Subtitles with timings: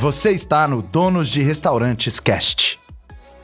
[0.00, 2.80] Você está no Donos de Restaurantes Cast.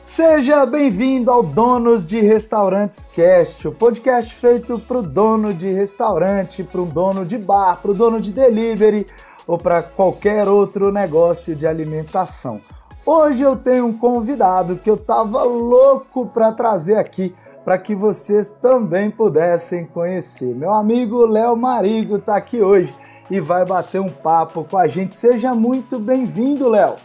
[0.03, 6.63] Seja bem-vindo ao Donos de Restaurantes Cast, o podcast feito para o dono de restaurante,
[6.63, 9.05] para um dono de bar, para o dono de delivery
[9.45, 12.59] ou para qualquer outro negócio de alimentação.
[13.05, 18.49] Hoje eu tenho um convidado que eu tava louco para trazer aqui para que vocês
[18.49, 20.55] também pudessem conhecer.
[20.55, 22.95] Meu amigo Léo Marigo está aqui hoje
[23.29, 25.15] e vai bater um papo com a gente.
[25.15, 26.95] Seja muito bem-vindo, Léo.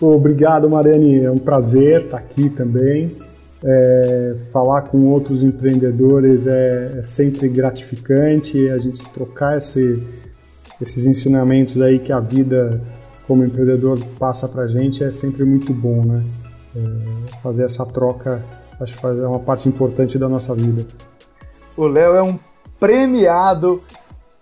[0.00, 1.24] Obrigado, Mariane.
[1.24, 3.16] É um prazer estar aqui também.
[3.64, 8.68] É, falar com outros empreendedores é, é, sempre gratificante.
[8.70, 10.02] A gente trocar esse,
[10.80, 12.80] esses ensinamentos aí que a vida
[13.26, 16.22] como empreendedor passa para a gente é sempre muito bom, né?
[16.76, 18.42] É, fazer essa troca
[18.80, 20.86] acho que é uma parte importante da nossa vida.
[21.76, 22.38] O Léo é um
[22.78, 23.82] premiado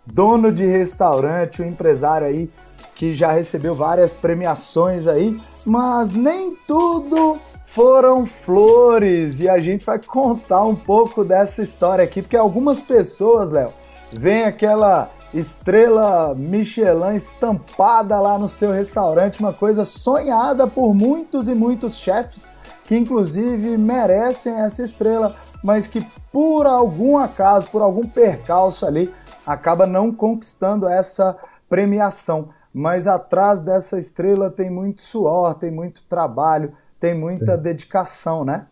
[0.07, 2.51] dono de restaurante, um empresário aí
[2.95, 9.41] que já recebeu várias premiações aí, mas nem tudo foram flores.
[9.41, 13.73] E a gente vai contar um pouco dessa história aqui, porque algumas pessoas, Léo,
[14.13, 21.55] vem aquela estrela Michelin estampada lá no seu restaurante, uma coisa sonhada por muitos e
[21.55, 22.53] muitos chefes
[22.85, 29.13] que inclusive merecem essa estrela, mas que por algum acaso, por algum percalço ali,
[29.47, 31.37] acaba não conquistando essa
[31.69, 32.49] premiação.
[32.73, 38.67] Mas atrás dessa estrela tem muito suor, tem muito trabalho, tem muita dedicação, né?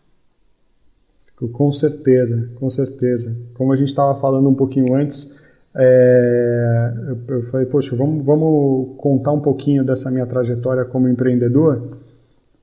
[1.51, 3.35] Com certeza, com certeza.
[3.53, 5.41] Como a gente estava falando um pouquinho antes,
[5.75, 6.93] é,
[7.27, 11.97] eu falei, poxa, vamos, vamos contar um pouquinho dessa minha trajetória como empreendedor,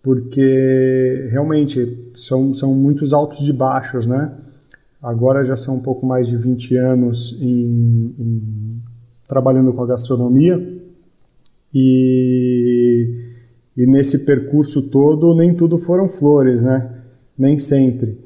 [0.02, 4.32] porque realmente são, são muitos altos e baixos, né?
[5.02, 8.82] Agora já são um pouco mais de 20 anos em, em,
[9.26, 10.58] trabalhando com a gastronomia
[11.72, 13.08] e,
[13.76, 17.02] e, nesse percurso todo nem tudo foram flores, né?
[17.38, 18.18] Nem sempre.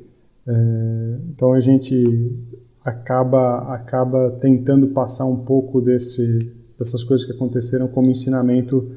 [0.46, 2.32] É, então a gente
[2.84, 8.90] acaba acaba tentando passar um pouco desse, dessas coisas que aconteceram como ensinamento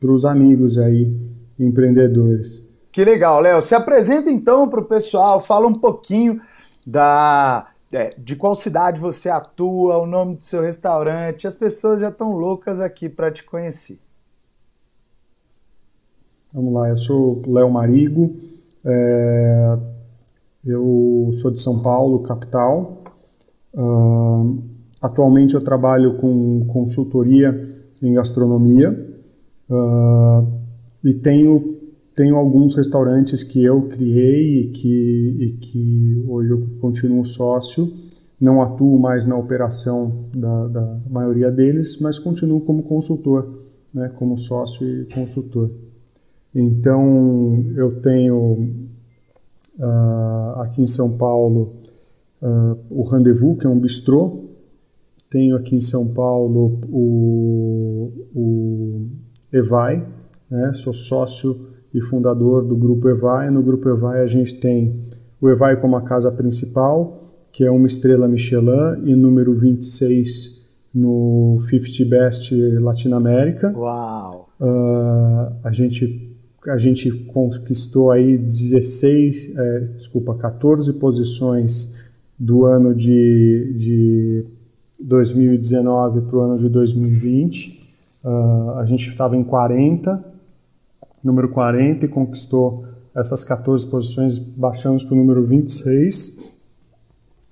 [0.00, 1.14] para os amigos aí
[1.58, 2.72] empreendedores.
[2.90, 3.62] Que legal, Léo.
[3.62, 6.38] Se apresenta então para o pessoal, fala um pouquinho
[6.86, 11.46] da é, de qual cidade você atua, o nome do seu restaurante.
[11.46, 13.98] As pessoas já estão loucas aqui para te conhecer.
[16.52, 18.36] Vamos lá, eu sou Léo Marigo,
[18.84, 19.78] é,
[20.64, 23.02] eu sou de São Paulo, capital.
[23.74, 24.62] Uh,
[25.00, 28.90] atualmente eu trabalho com consultoria em gastronomia
[29.70, 30.46] uh,
[31.02, 31.71] e tenho
[32.22, 37.92] tenho alguns restaurantes que eu criei e que, e que hoje eu continuo sócio.
[38.40, 44.36] Não atuo mais na operação da, da maioria deles, mas continuo como consultor, né, como
[44.36, 45.68] sócio e consultor.
[46.54, 48.70] Então, eu tenho
[49.80, 51.74] uh, aqui em São Paulo
[52.40, 54.44] uh, o Rendezvous, que é um bistrô.
[55.28, 59.06] Tenho aqui em São Paulo o, o
[59.52, 60.06] Evai,
[60.48, 63.50] né, sou sócio e fundador do Grupo Evai.
[63.50, 65.00] No Grupo Evai a gente tem
[65.40, 67.20] o Evai como a casa principal,
[67.50, 70.62] que é uma estrela Michelin e número 26
[70.94, 73.72] no 50 Best Latinoamérica.
[73.76, 74.48] Uau!
[74.60, 76.30] Uh, a gente
[76.68, 84.44] a gente conquistou aí 16, é, desculpa, 14 posições do ano de, de
[85.00, 87.80] 2019 para o ano de 2020.
[88.24, 90.31] Uh, ah, a gente estava em 40
[91.22, 92.84] número 40 e conquistou
[93.14, 96.58] essas 14 posições, baixamos para o número 26.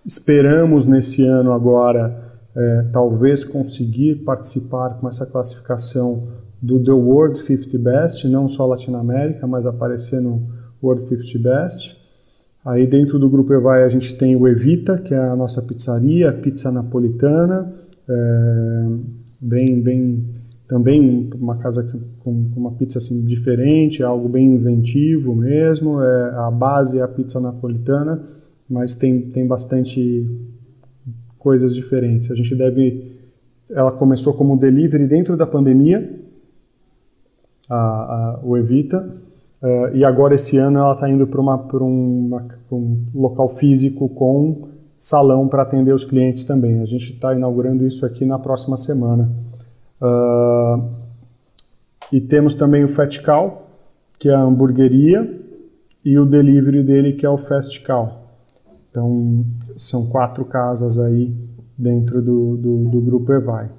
[0.04, 6.28] Esperamos nesse ano agora, é, talvez conseguir participar com essa classificação
[6.60, 10.42] do The World 50 Best, não só Latinoamérica, mas aparecer no
[10.82, 12.00] World 50 Best.
[12.64, 16.32] Aí dentro do grupo Evai a gente tem o Evita, que é a nossa pizzaria,
[16.32, 17.72] pizza napolitana,
[18.08, 18.86] é,
[19.40, 20.39] bem, bem
[20.70, 21.82] também uma casa
[22.20, 26.00] com, com uma pizza assim diferente, algo bem inventivo mesmo.
[26.00, 28.22] É, a base é a pizza napolitana,
[28.68, 30.24] mas tem, tem bastante
[31.36, 32.30] coisas diferentes.
[32.30, 33.18] A gente deve.
[33.68, 36.20] Ela começou como delivery dentro da pandemia,
[37.68, 39.12] a, a, o Evita,
[39.62, 45.48] uh, e agora esse ano ela está indo para uma, um local físico com salão
[45.48, 46.80] para atender os clientes também.
[46.80, 49.49] A gente está inaugurando isso aqui na próxima semana.
[50.00, 50.90] Uh,
[52.12, 53.68] e temos também o Fat Cow,
[54.18, 55.40] que é a hamburgueria,
[56.04, 58.20] e o delivery dele, que é o Fast Cow.
[58.90, 59.44] Então,
[59.76, 61.34] são quatro casas aí
[61.76, 63.70] dentro do, do, do grupo Evai.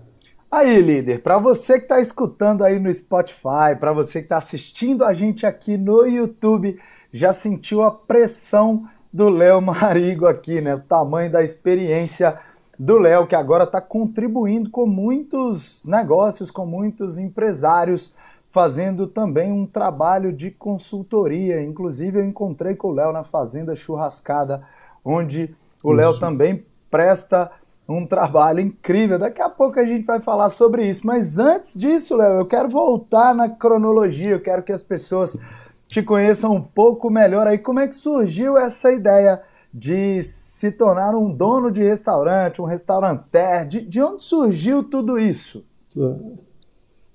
[0.50, 5.04] Aí, líder, para você que está escutando aí no Spotify, para você que está assistindo
[5.04, 6.78] a gente aqui no YouTube,
[7.12, 10.76] já sentiu a pressão do Léo Marigo aqui, né?
[10.76, 12.38] O tamanho da experiência
[12.84, 18.16] do Léo, que agora está contribuindo com muitos negócios, com muitos empresários,
[18.50, 21.62] fazendo também um trabalho de consultoria.
[21.62, 24.64] Inclusive, eu encontrei com o Léo na Fazenda Churrascada,
[25.06, 27.52] onde o Léo também presta
[27.88, 29.20] um trabalho incrível.
[29.20, 31.06] Daqui a pouco a gente vai falar sobre isso.
[31.06, 35.38] Mas antes disso, Léo, eu quero voltar na cronologia, eu quero que as pessoas
[35.88, 37.60] te conheçam um pouco melhor aí.
[37.60, 39.40] Como é que surgiu essa ideia
[39.74, 43.68] de se tornar um dono de restaurante, um restauranter?
[43.68, 45.66] De, de onde surgiu tudo isso?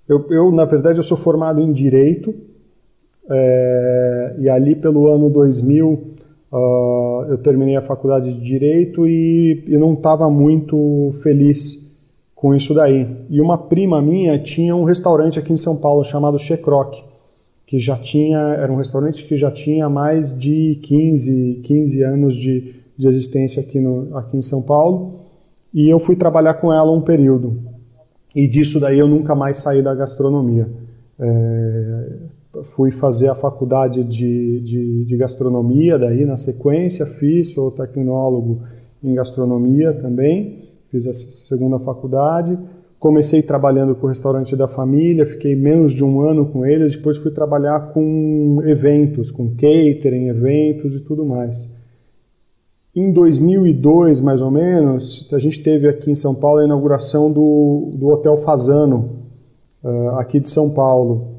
[0.08, 2.34] Eu, eu, na verdade, eu sou formado em Direito,
[3.28, 6.16] é, e ali pelo ano 2000
[6.52, 12.00] Uh, eu terminei a faculdade de Direito e, e não estava muito feliz
[12.34, 13.06] com isso daí.
[13.28, 17.02] E uma prima minha tinha um restaurante aqui em São Paulo chamado Checroc,
[17.66, 22.76] que já tinha, era um restaurante que já tinha mais de 15, 15 anos de,
[22.96, 25.14] de existência aqui, no, aqui em São Paulo.
[25.74, 27.60] E eu fui trabalhar com ela um período.
[28.34, 30.70] E disso daí eu nunca mais saí da gastronomia.
[31.18, 32.18] É,
[32.64, 38.62] fui fazer a faculdade de, de, de, gastronomia, daí na sequência fiz, sou tecnólogo
[39.02, 42.58] em gastronomia também, fiz essa segunda faculdade.
[42.98, 47.18] Comecei trabalhando com o restaurante da família, fiquei menos de um ano com eles, depois
[47.18, 51.74] fui trabalhar com eventos, com catering, eventos e tudo mais.
[52.94, 57.90] Em 2002, mais ou menos, a gente teve aqui em São Paulo a inauguração do,
[57.94, 59.10] do Hotel Fazano,
[59.84, 61.36] uh, aqui de São Paulo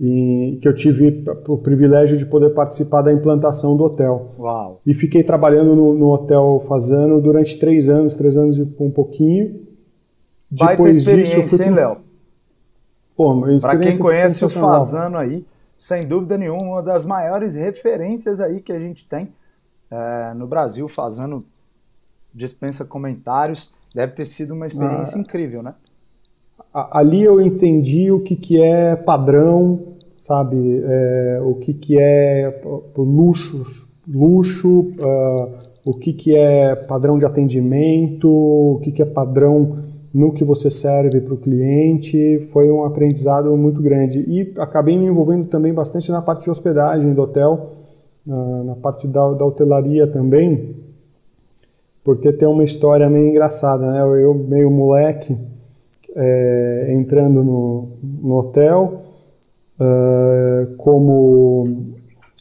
[0.00, 4.28] e que eu tive o privilégio de poder participar da implantação do hotel.
[4.38, 4.80] Uau.
[4.86, 9.67] E fiquei trabalhando no, no hotel Fazano durante três anos, três anos e um pouquinho.
[10.50, 11.96] Baita Depois experiência, disso, hein, Léo?
[13.60, 15.44] Para quem conhece o Fazano aí,
[15.76, 19.32] sem dúvida nenhuma, uma das maiores referências aí que a gente tem
[19.90, 21.44] é, no Brasil, Fazano
[22.32, 23.72] dispensa comentários.
[23.94, 25.20] Deve ter sido uma experiência ah.
[25.20, 25.74] incrível, né?
[26.92, 30.82] ali eu entendi o que, que é padrão, sabe?
[30.84, 32.62] É, o que, que é
[32.96, 33.64] luxo,
[34.06, 39.78] luxo uh, o que, que é padrão de atendimento, o que, que é padrão
[40.18, 42.40] no que você serve para o cliente.
[42.52, 44.18] Foi um aprendizado muito grande.
[44.28, 47.70] E acabei me envolvendo também bastante na parte de hospedagem do hotel,
[48.26, 50.74] uh, na parte da, da hotelaria também,
[52.02, 54.00] porque tem uma história meio engraçada, né?
[54.00, 55.36] Eu, meio moleque,
[56.16, 59.02] é, entrando no, no hotel
[59.78, 61.92] uh, como,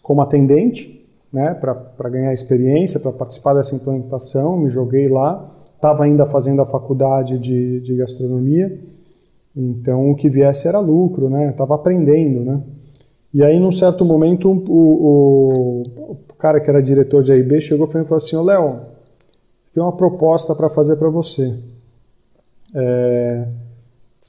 [0.01, 6.25] como atendente, né, para ganhar experiência, para participar dessa implantação, me joguei lá, estava ainda
[6.25, 8.77] fazendo a faculdade de, de gastronomia,
[9.55, 12.61] então o que viesse era lucro, né, estava aprendendo, né.
[13.33, 17.87] E aí, num certo momento, o, o, o cara que era diretor de AIB chegou
[17.87, 18.79] para mim e falou assim: Ô Léo,
[19.73, 21.53] tem uma proposta para fazer para você.
[22.73, 23.47] É,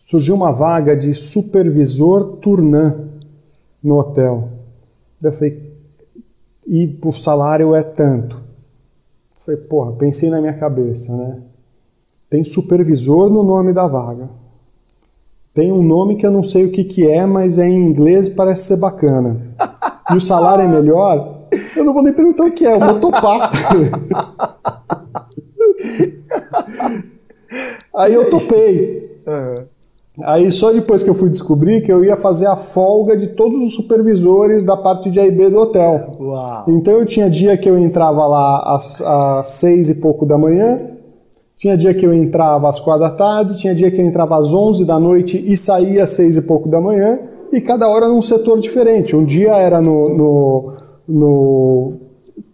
[0.04, 3.08] surgiu uma vaga de supervisor turnã
[3.82, 4.50] no hotel.
[5.22, 5.72] Eu falei,
[6.66, 8.47] e o salário é tanto.
[9.48, 11.40] Falei, porra, pensei na minha cabeça, né?
[12.28, 14.28] Tem supervisor no nome da vaga.
[15.54, 18.28] Tem um nome que eu não sei o que, que é, mas é em inglês
[18.28, 19.40] parece ser bacana.
[20.10, 21.46] E o salário é melhor?
[21.74, 23.50] Eu não vou nem perguntar o que é, eu vou topar.
[27.96, 29.18] Aí eu topei.
[29.26, 29.64] Uhum.
[30.22, 33.60] Aí só depois que eu fui descobrir que eu ia fazer a folga de todos
[33.60, 36.10] os supervisores da parte de AIB do hotel.
[36.18, 36.64] Uau.
[36.68, 40.80] Então eu tinha dia que eu entrava lá às, às seis e pouco da manhã,
[41.56, 44.52] tinha dia que eu entrava às quatro da tarde, tinha dia que eu entrava às
[44.52, 47.18] onze da noite e saía às seis e pouco da manhã,
[47.52, 49.16] e cada hora num setor diferente.
[49.16, 50.72] Um dia era no, no,
[51.08, 51.92] no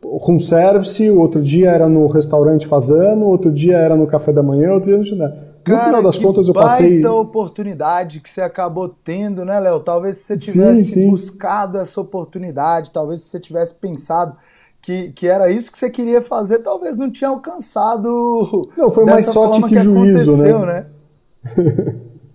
[0.04, 4.72] room service, outro dia era no restaurante fazendo, outro dia era no café da manhã,
[4.72, 5.53] outro dia no chinelo.
[5.64, 7.00] Cara, no final das contas, eu passei.
[7.00, 9.80] Baita oportunidade que você acabou tendo, né, Léo?
[9.80, 11.10] Talvez se você tivesse sim, sim.
[11.10, 14.36] buscado essa oportunidade, talvez se você tivesse pensado
[14.84, 18.62] que, que era isso que você queria fazer, talvez não tinha alcançado.
[18.76, 20.52] Não, foi mais sorte que, que juízo, né?
[20.66, 20.86] né?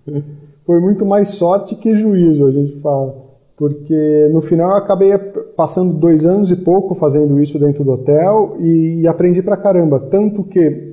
[0.66, 3.30] foi muito mais sorte que juízo, a gente fala.
[3.56, 5.16] Porque no final eu acabei
[5.56, 10.00] passando dois anos e pouco fazendo isso dentro do hotel e, e aprendi pra caramba.
[10.00, 10.89] Tanto que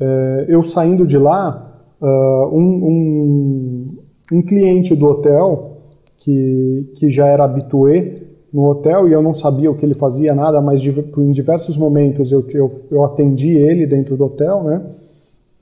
[0.00, 3.98] é, eu saindo de lá, uh, um, um,
[4.32, 5.78] um, cliente do hotel,
[6.18, 10.34] que, que já era habitué no hotel, e eu não sabia o que ele fazia,
[10.34, 14.82] nada, mas em diversos momentos eu, eu, eu atendi ele dentro do hotel, né?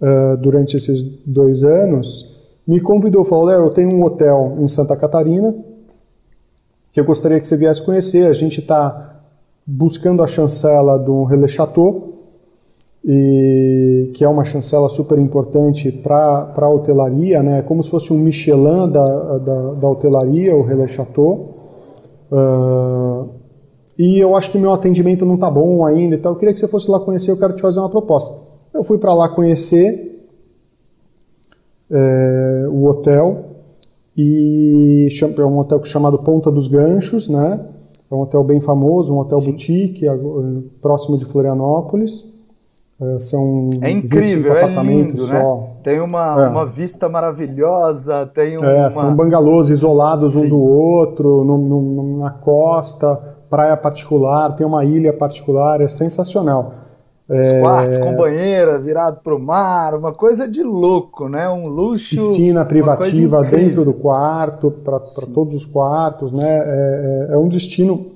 [0.00, 4.96] uh, durante esses dois anos, me convidou, falou, Léo, eu tenho um hotel em Santa
[4.96, 5.54] Catarina
[6.92, 8.26] que eu gostaria que você viesse conhecer.
[8.26, 9.20] A gente está
[9.66, 12.15] buscando a chancela do Relais Chateau,
[13.06, 17.62] e, que é uma chancela super importante para a hotelaria, né?
[17.62, 21.54] como se fosse um Michelin da, da, da hotelaria, o Relais Chateau.
[22.32, 23.28] Uh,
[23.96, 26.58] e eu acho que o meu atendimento não está bom ainda, então eu queria que
[26.58, 28.34] você fosse lá conhecer, eu quero te fazer uma proposta.
[28.74, 30.26] Eu fui para lá conhecer
[31.90, 33.44] é, o hotel,
[34.14, 35.08] e
[35.38, 37.68] é um hotel chamado Ponta dos Ganchos, né?
[38.10, 39.50] É um hotel bem famoso, um hotel Sim.
[39.50, 40.04] boutique,
[40.82, 42.35] próximo de Florianópolis.
[43.00, 45.40] É, são é incrível, é lindo, né?
[45.40, 45.76] só.
[45.82, 46.48] Tem uma, é.
[46.48, 48.86] uma vista maravilhosa, tem uma...
[48.86, 50.46] É, são bangalôs isolados Sim.
[50.46, 56.72] um do outro, no, no, na costa, praia particular, tem uma ilha particular, é sensacional.
[57.28, 57.60] Os é...
[57.60, 61.48] quartos com banheira virado para o mar, uma coisa de louco, né?
[61.48, 62.14] Um luxo.
[62.14, 65.00] Piscina privativa dentro do quarto, para
[65.34, 66.48] todos os quartos, né?
[66.48, 68.06] É, é, é, um destino,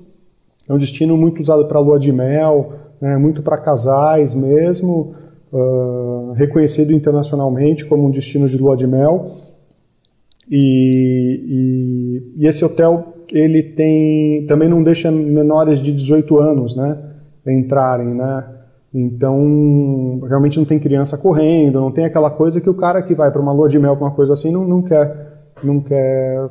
[0.68, 3.16] é um destino muito usado para lua de mel, né?
[3.16, 5.12] muito para casais mesmo,
[5.52, 9.26] uh, reconhecido internacionalmente como um destino de lua de mel.
[10.50, 16.98] E, e, e esse hotel ele tem também não deixa menores de 18 anos, né?
[17.46, 18.44] Entrarem, né?
[18.92, 23.30] Então, realmente não tem criança correndo, não tem aquela coisa que o cara que vai
[23.30, 26.50] para uma lua de mel, uma coisa assim, não, não quer, não quer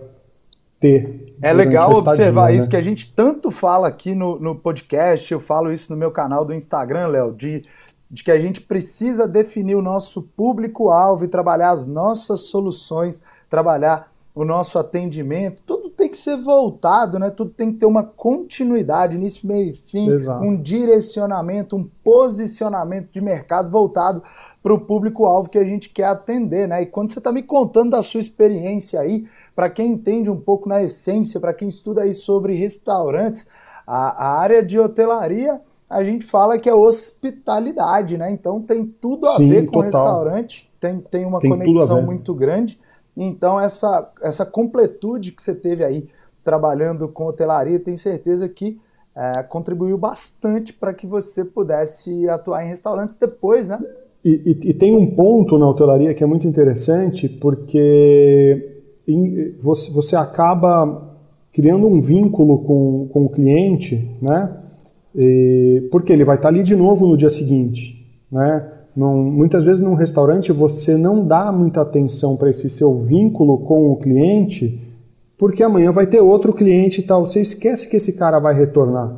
[0.79, 1.35] ter.
[1.41, 2.69] É legal observar isso né?
[2.69, 6.45] que a gente tanto fala aqui no, no podcast, eu falo isso no meu canal
[6.45, 7.63] do Instagram, Léo, de,
[8.09, 14.11] de que a gente precisa definir o nosso público-alvo e trabalhar as nossas soluções, trabalhar
[14.41, 17.29] o nosso atendimento, tudo tem que ser voltado, né?
[17.29, 20.41] Tudo tem que ter uma continuidade, início, meio e fim, Exato.
[20.41, 24.23] um direcionamento, um posicionamento de mercado voltado
[24.63, 26.83] para o público-alvo que a gente quer atender, né?
[26.83, 30.69] E quando você está me contando da sua experiência aí, para quem entende um pouco
[30.69, 33.49] na essência, para quem estuda aí sobre restaurantes,
[33.85, 38.31] a, a, área de hotelaria, a gente fala que é hospitalidade, né?
[38.31, 39.83] Então tem tudo a Sim, ver com total.
[39.83, 42.79] restaurante, tem, tem uma tem conexão muito grande.
[43.21, 46.07] Então, essa, essa completude que você teve aí
[46.41, 48.77] trabalhando com hotelaria, tenho certeza que
[49.13, 53.77] é, contribuiu bastante para que você pudesse atuar em restaurantes depois, né?
[54.23, 58.81] E, e, e, tem um ponto na hotelaria que é muito interessante, porque
[59.61, 61.17] você, você acaba
[61.51, 64.57] criando um vínculo com, com o cliente, né?
[65.13, 68.78] E, porque ele vai estar ali de novo no dia seguinte, né?
[68.95, 73.95] Muitas vezes num restaurante você não dá muita atenção para esse seu vínculo com o
[73.95, 74.81] cliente,
[75.37, 77.25] porque amanhã vai ter outro cliente e tal.
[77.25, 79.15] Você esquece que esse cara vai retornar.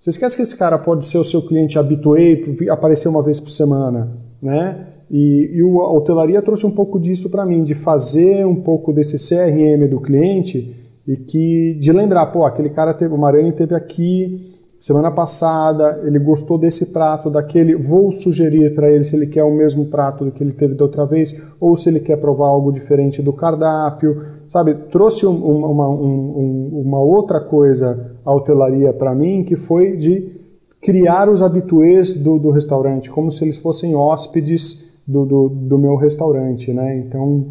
[0.00, 3.50] Você esquece que esse cara pode ser o seu cliente habitué, aparecer uma vez por
[3.50, 4.86] semana, né?
[5.10, 9.18] E, e a hotelaria trouxe um pouco disso para mim, de fazer um pouco desse
[9.18, 10.74] CRM do cliente
[11.06, 16.18] e que de lembrar, pô, aquele cara teve, o Marani teve aqui, Semana passada ele
[16.18, 17.76] gostou desse prato, daquele.
[17.76, 20.84] Vou sugerir para ele se ele quer o mesmo prato do que ele teve da
[20.84, 24.24] outra vez, ou se ele quer provar algo diferente do cardápio.
[24.48, 30.40] Sabe, trouxe um, uma, um, uma outra coisa à hotelaria para mim, que foi de
[30.80, 35.94] criar os habituês do, do restaurante, como se eles fossem hóspedes do, do, do meu
[35.96, 36.72] restaurante.
[36.72, 36.96] Né?
[36.98, 37.48] Então,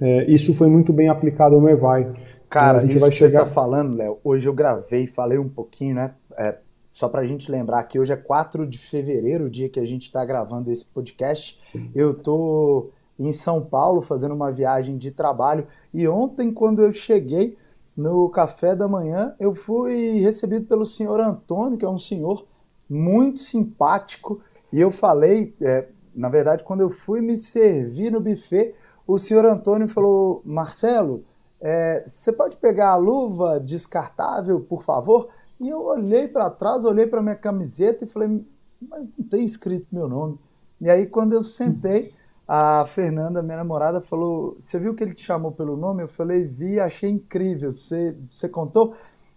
[0.00, 2.06] é, isso foi muito bem aplicado no Evai.
[2.48, 3.40] Cara, a gente vai chegar...
[3.40, 6.10] você tá falando, Léo, hoje eu gravei, falei um pouquinho, né?
[6.36, 6.58] É,
[6.90, 9.86] só para a gente lembrar que hoje é 4 de fevereiro, o dia que a
[9.86, 11.58] gente está gravando esse podcast.
[11.94, 17.56] Eu tô em São Paulo fazendo uma viagem de trabalho e ontem, quando eu cheguei
[17.96, 22.46] no café da manhã, eu fui recebido pelo senhor Antônio, que é um senhor
[22.88, 24.40] muito simpático,
[24.72, 28.74] e eu falei, é, na verdade, quando eu fui me servir no buffet,
[29.06, 31.24] o senhor Antônio falou: Marcelo
[31.64, 35.28] é, você pode pegar a luva descartável, por favor?
[35.62, 38.44] E eu olhei para trás, olhei para minha camiseta e falei,
[38.80, 40.38] mas não tem escrito meu nome.
[40.80, 42.12] E aí, quando eu sentei,
[42.46, 46.02] a Fernanda, minha namorada, falou: Você viu que ele te chamou pelo nome?
[46.02, 47.70] Eu falei: Vi, achei incrível.
[47.70, 48.94] Você, você contou?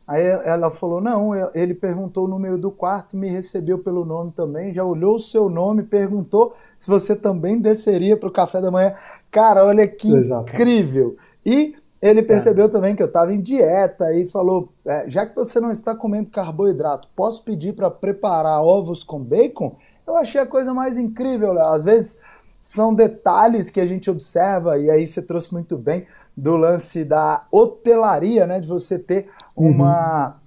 [0.07, 4.73] Aí ela falou: Não, ele perguntou o número do quarto, me recebeu pelo nome também,
[4.73, 8.93] já olhou o seu nome, perguntou se você também desceria para o café da manhã.
[9.31, 10.51] Cara, olha que Exato.
[10.51, 11.15] incrível.
[11.45, 11.75] E
[12.05, 12.23] ele é.
[12.23, 12.69] percebeu é.
[12.69, 16.29] também que eu estava em dieta e falou: é, já que você não está comendo
[16.29, 19.75] carboidrato, posso pedir para preparar ovos com bacon?
[20.05, 21.67] Eu achei a coisa mais incrível, Léo.
[21.67, 22.19] Às vezes
[22.61, 27.45] são detalhes que a gente observa, e aí você trouxe muito bem do lance da
[27.51, 28.59] hotelaria, né?
[28.59, 30.27] De você ter uma.
[30.27, 30.44] Uhum.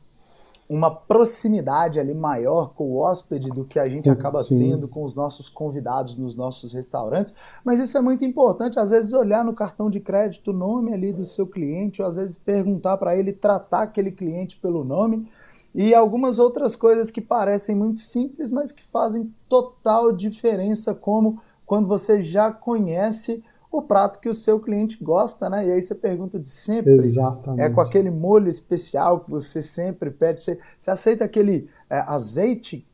[0.69, 4.59] Uma proximidade ali maior com o hóspede do que a gente acaba Sim.
[4.59, 7.33] tendo com os nossos convidados nos nossos restaurantes.
[7.65, 11.11] Mas isso é muito importante, às vezes olhar no cartão de crédito o nome ali
[11.13, 15.27] do seu cliente, ou às vezes perguntar para ele tratar aquele cliente pelo nome.
[15.75, 21.89] E algumas outras coisas que parecem muito simples, mas que fazem total diferença, como quando
[21.89, 25.67] você já conhece o prato que o seu cliente gosta, né?
[25.67, 26.93] E aí você pergunta de sempre.
[26.93, 27.63] Exatamente.
[27.63, 30.43] É com aquele molho especial que você sempre pede.
[30.43, 32.87] Você, você aceita aquele é, azeite?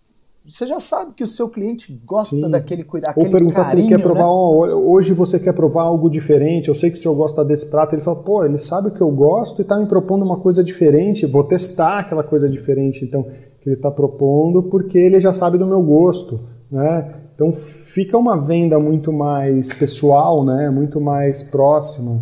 [0.44, 2.50] Você já sabe que o seu cliente gosta Sim.
[2.50, 3.14] daquele cuidado.
[3.16, 4.24] Ou perguntar se ele quer provar.
[4.24, 4.74] Né?
[4.74, 6.68] hoje você quer provar algo diferente.
[6.68, 7.94] Eu sei que o senhor gosta desse prato.
[7.94, 11.24] Ele fala, pô, ele sabe que eu gosto e está me propondo uma coisa diferente.
[11.24, 15.66] Vou testar aquela coisa diferente, então que ele está propondo, porque ele já sabe do
[15.66, 16.38] meu gosto,
[16.70, 17.23] né?
[17.34, 20.70] Então fica uma venda muito mais pessoal, né?
[20.70, 22.20] muito mais próxima.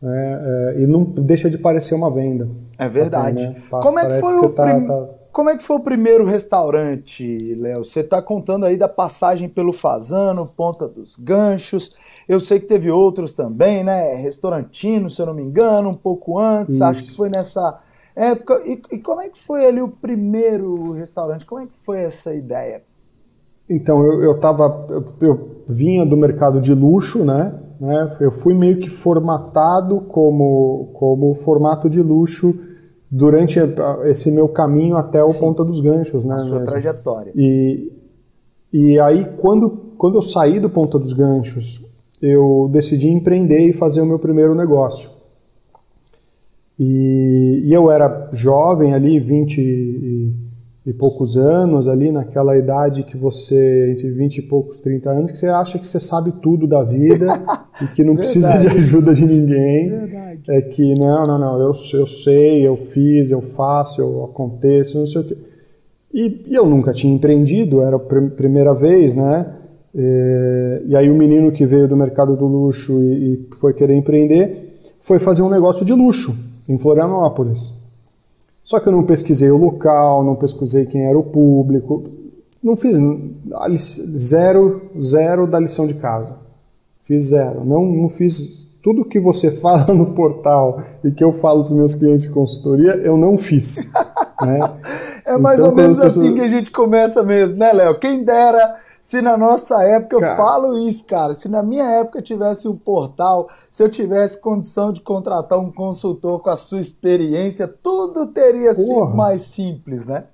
[0.00, 0.40] Né?
[0.42, 2.48] É, e não deixa de parecer uma venda.
[2.78, 3.44] É verdade.
[3.44, 3.62] Até, né?
[3.70, 4.86] Passa, Como, é que foi o tá, prim...
[4.86, 5.08] tá...
[5.32, 7.84] Como é que foi o primeiro restaurante, Léo?
[7.84, 11.96] Você está contando aí da passagem pelo Fazano, Ponta dos Ganchos.
[12.28, 14.14] Eu sei que teve outros também, né?
[14.14, 16.76] Restaurantino, se eu não me engano, um pouco antes.
[16.76, 16.84] Isso.
[16.84, 17.80] Acho que foi nessa
[18.14, 18.62] época.
[18.64, 21.44] E, e como é que foi ali o primeiro restaurante?
[21.44, 22.82] Como é que foi essa ideia?
[23.68, 27.54] Então, eu, eu, tava, eu, eu, vinha do mercado de luxo, né?
[27.80, 28.16] né?
[28.20, 32.54] Eu fui meio que formatado como, como formato de luxo
[33.10, 33.58] durante
[34.04, 35.40] esse meu caminho até o Sim.
[35.40, 36.34] Ponta dos Ganchos, né?
[36.34, 36.66] A sua mesmo.
[36.66, 37.32] trajetória.
[37.34, 37.92] E,
[38.72, 41.80] e aí, quando, quando eu saí do Ponta dos Ganchos,
[42.20, 45.08] eu decidi empreender e fazer o meu primeiro negócio.
[46.78, 50.34] E, e eu era jovem ali, 20 e
[50.86, 55.38] e poucos anos, ali naquela idade que você, entre 20 e poucos, 30 anos, que
[55.38, 57.26] você acha que você sabe tudo da vida
[57.80, 59.88] e que não precisa de ajuda de ninguém.
[59.88, 60.42] Verdade.
[60.46, 65.06] É que, não, não, não, eu, eu sei, eu fiz, eu faço, eu aconteço, não
[65.06, 65.36] sei o quê.
[66.12, 69.54] E, e eu nunca tinha empreendido, era a pr primeira vez, né?
[69.94, 73.94] E, e, aí o menino que veio do mercado do luxo e, e foi querer
[73.94, 76.34] empreender foi fazer um negócio de luxo
[76.68, 77.83] em Florianópolis.
[78.64, 82.02] Só que eu não pesquisei o local, não pesquisei quem era o público,
[82.62, 82.96] não fiz
[84.16, 86.38] zero, zero da lição de casa.
[87.02, 87.62] Fiz zero.
[87.62, 91.94] Não, não fiz tudo que você fala no portal e que eu falo para meus
[91.94, 93.92] clientes de consultoria, eu não fiz.
[94.40, 94.60] né?
[95.26, 97.98] É mais então, ou menos assim que a gente começa mesmo, né, Léo?
[97.98, 102.20] Quem dera se na nossa época, cara, eu falo isso, cara, se na minha época
[102.20, 107.66] tivesse um portal, se eu tivesse condição de contratar um consultor com a sua experiência,
[107.66, 110.24] tudo teria porra, sido mais simples, né?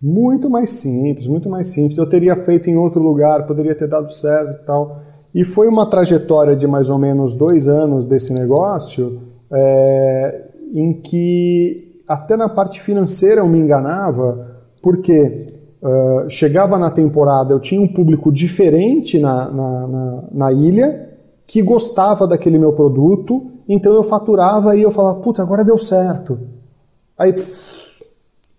[0.00, 1.98] Muito mais simples, muito mais simples.
[1.98, 5.00] Eu teria feito em outro lugar, poderia ter dado certo e tal.
[5.34, 9.20] E foi uma trajetória de mais ou menos dois anos desse negócio,
[9.52, 15.46] é, em que até na parte financeira eu me enganava, porque
[15.78, 21.10] Uh, chegava na temporada, eu tinha um público diferente na, na, na, na, ilha
[21.46, 26.40] que gostava daquele meu produto, então eu faturava e eu falava, puta, agora deu certo.
[27.16, 27.76] Aí, pss,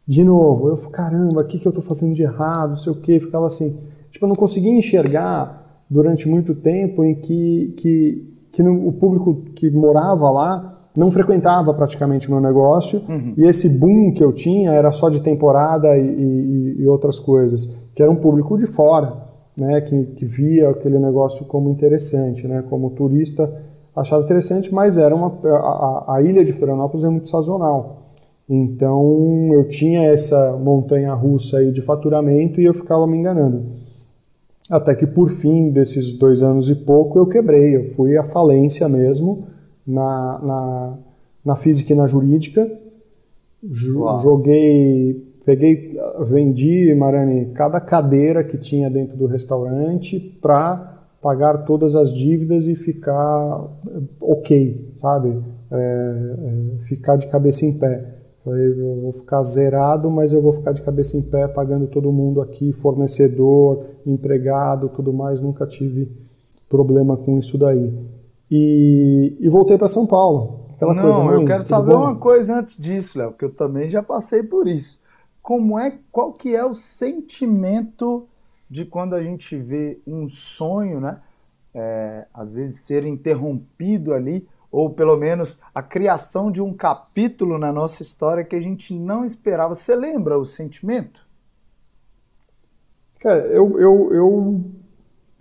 [0.08, 2.96] de novo, eu caramba, o que, que eu estou fazendo de errado, não sei o
[2.96, 3.78] que, ficava assim.
[4.10, 9.44] Tipo, eu não conseguia enxergar durante muito tempo em que, que, que no, o público
[9.54, 13.36] que morava lá não frequentava praticamente o meu negócio uhum.
[13.38, 17.88] e esse boom que eu tinha era só de temporada e, e, e outras coisas,
[17.94, 19.14] que era um público de fora,
[19.56, 23.48] né, que, que, via aquele negócio como interessante, né, como turista
[23.96, 28.04] achava interessante, mas era uma a, a ilha de Florianópolis é muito sazonal.
[28.50, 33.66] Então eu tinha essa montanha russa aí de faturamento e eu ficava me enganando.
[34.70, 38.88] Até que por fim desses dois anos e pouco eu quebrei, eu fui à falência
[38.88, 39.57] mesmo
[39.88, 40.98] na, na,
[41.46, 42.70] na física e na jurídica.
[44.22, 52.14] Joguei, peguei, vendi, Marani, cada cadeira que tinha dentro do restaurante para pagar todas as
[52.14, 53.68] dívidas e ficar
[54.22, 55.42] ok, sabe?
[55.72, 58.16] É, é, ficar de cabeça em pé.
[58.44, 62.12] Falei, eu vou ficar zerado, mas eu vou ficar de cabeça em pé pagando todo
[62.12, 65.42] mundo aqui, fornecedor, empregado, tudo mais.
[65.42, 66.10] Nunca tive
[66.70, 67.92] problema com isso daí
[68.50, 70.66] e, e voltei para São Paulo.
[70.76, 72.04] Aquela Não, coisa, eu quero saber bom?
[72.04, 75.02] uma coisa antes disso, Léo, porque eu também já passei por isso.
[75.42, 78.28] Como é, qual que é o sentimento
[78.70, 81.20] de quando a gente vê um sonho, né?
[81.74, 87.72] É, às vezes ser interrompido ali, ou pelo menos a criação de um capítulo na
[87.72, 89.74] nossa história que a gente não esperava.
[89.74, 91.28] Você lembra o sentimento?
[93.20, 94.66] Cara, eu, eu, eu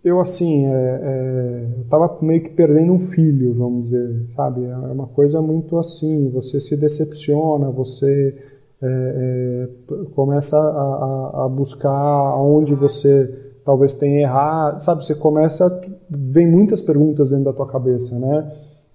[0.07, 4.65] eu assim, é, é, eu tava meio que perdendo um filho, vamos dizer, sabe?
[4.65, 8.41] É uma coisa muito assim, você se decepciona, você
[8.81, 15.05] é, é, começa a, a, buscar onde você talvez tenha errado, sabe?
[15.05, 15.69] Você começa,
[16.09, 18.49] vem muitas perguntas dentro da tua cabeça, né?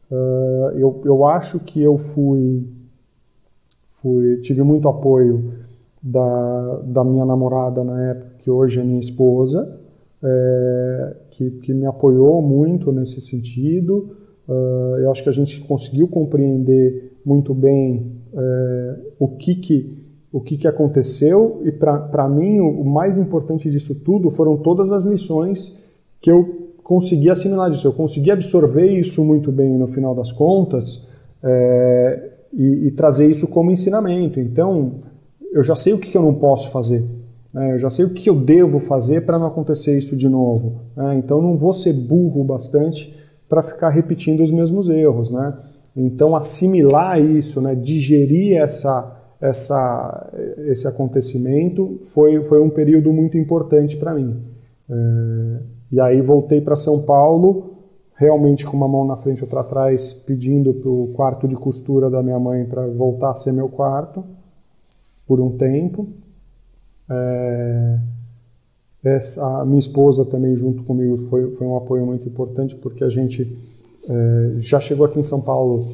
[0.10, 2.66] Uh, eu, eu acho que eu fui,
[3.90, 5.56] fui tive muito apoio
[6.02, 9.81] da, da minha namorada na época, que hoje é minha esposa,
[10.24, 14.16] é, que, que me apoiou muito nesse sentido.
[14.48, 20.02] Uh, eu acho que a gente conseguiu compreender muito bem é, o que que
[20.34, 24.90] o que, que aconteceu e para mim o, o, mais importante disso tudo foram todas
[24.92, 25.86] as lições
[26.22, 31.12] que eu consegui assimilar disso, eu consegui absorver isso muito bem no final das contas
[31.44, 34.40] é, e, e, trazer isso como ensinamento.
[34.40, 35.02] Então
[35.52, 37.04] eu já sei o que, que eu não posso fazer?
[37.54, 40.82] Eu já sei o que, que eu devo fazer para não acontecer isso de novo.
[40.96, 41.16] Né?
[41.16, 43.14] Então não vou ser burro bastante
[43.50, 45.58] para ficar repetindo os mesmos erros, né?
[45.96, 50.32] Então, assimilar isso, né, digerir essa, essa,
[50.68, 54.42] esse acontecimento foi, foi um período muito importante para mim.
[54.90, 55.60] É,
[55.92, 57.76] e aí voltei para São Paulo,
[58.16, 62.10] realmente com uma mão na frente e outra atrás, pedindo para o quarto de costura
[62.10, 64.24] da minha mãe para voltar a ser meu quarto
[65.28, 66.08] por um tempo.
[67.12, 68.00] É,
[69.04, 73.10] essa, a minha esposa também junto comigo foi, foi um apoio muito importante porque a
[73.10, 73.52] gente
[74.10, 75.86] é, já chegou aqui em São Paulo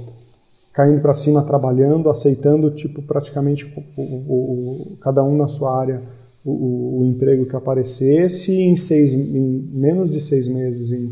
[0.73, 3.65] caindo para cima, trabalhando, aceitando tipo praticamente
[3.97, 6.01] o, o, o, cada um na sua área
[6.45, 8.53] o, emprego que aparecesse.
[8.53, 11.11] Em, seis, em menos de seis meses, em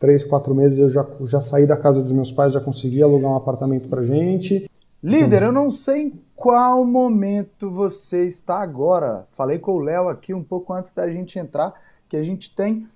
[0.00, 3.30] três, quatro meses, eu já, já saí da casa dos meus pais, já consegui alugar
[3.30, 4.68] um apartamento para gente.
[5.02, 9.26] Líder, eu não sei qual momento você está agora.
[9.32, 11.74] Falei com o Léo aqui um pouco antes da gente entrar,
[12.08, 12.86] que a gente tem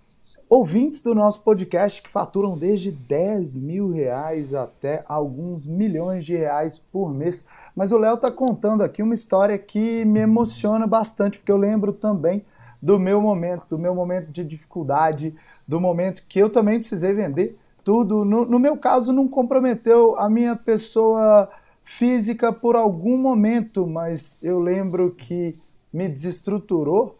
[0.49, 6.79] ouvintes do nosso podcast que faturam desde 10 mil reais até alguns milhões de reais
[6.79, 7.45] por mês.
[7.75, 11.93] Mas o Léo está contando aqui uma história que me emociona bastante, porque eu lembro
[11.93, 12.45] também
[12.81, 15.35] do meu momento, do meu momento de dificuldade,
[15.67, 18.25] do momento que eu também precisei vender tudo.
[18.25, 21.51] No, no meu caso, não comprometeu a minha pessoa
[21.85, 25.57] física por algum momento, mas eu lembro que
[25.93, 27.17] me desestruturou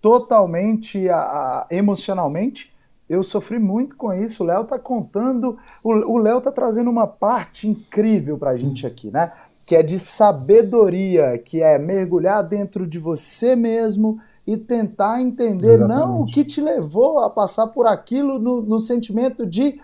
[0.00, 2.72] totalmente a, a, emocionalmente.
[3.08, 4.42] Eu sofri muito com isso.
[4.42, 9.10] O Léo tá contando, o Léo tá trazendo uma parte incrível para a gente aqui,
[9.10, 9.32] né?
[9.64, 16.00] Que é de sabedoria, que é mergulhar dentro de você mesmo e tentar entender Exatamente.
[16.00, 19.80] não o que te levou a passar por aquilo no, no sentimento de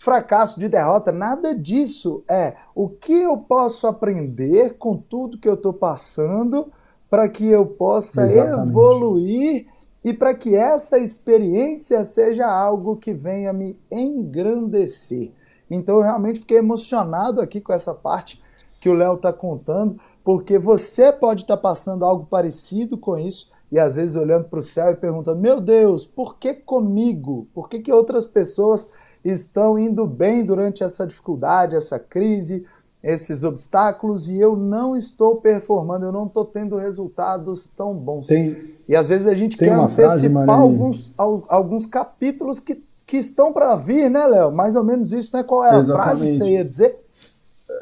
[0.00, 2.24] fracasso, de derrota, nada disso.
[2.28, 6.72] É o que eu posso aprender com tudo que eu estou passando
[7.08, 8.70] para que eu possa Exatamente.
[8.70, 9.66] evoluir
[10.02, 15.32] e para que essa experiência seja algo que venha me engrandecer.
[15.70, 18.40] Então eu realmente fiquei emocionado aqui com essa parte
[18.80, 23.50] que o Léo está contando, porque você pode estar tá passando algo parecido com isso
[23.70, 27.46] e às vezes olhando para o céu e perguntando: meu Deus, por que comigo?
[27.52, 32.66] Por que, que outras pessoas estão indo bem durante essa dificuldade, essa crise?
[33.02, 38.26] esses obstáculos e eu não estou performando, eu não estou tendo resultados tão bons.
[38.26, 38.56] Tem,
[38.88, 43.74] e às vezes a gente quer antecipar frase, alguns, alguns capítulos que, que estão para
[43.74, 44.52] vir, né, Léo?
[44.52, 45.42] Mais ou menos isso, né?
[45.42, 46.08] Qual era Exatamente.
[46.08, 46.96] a frase que você ia dizer?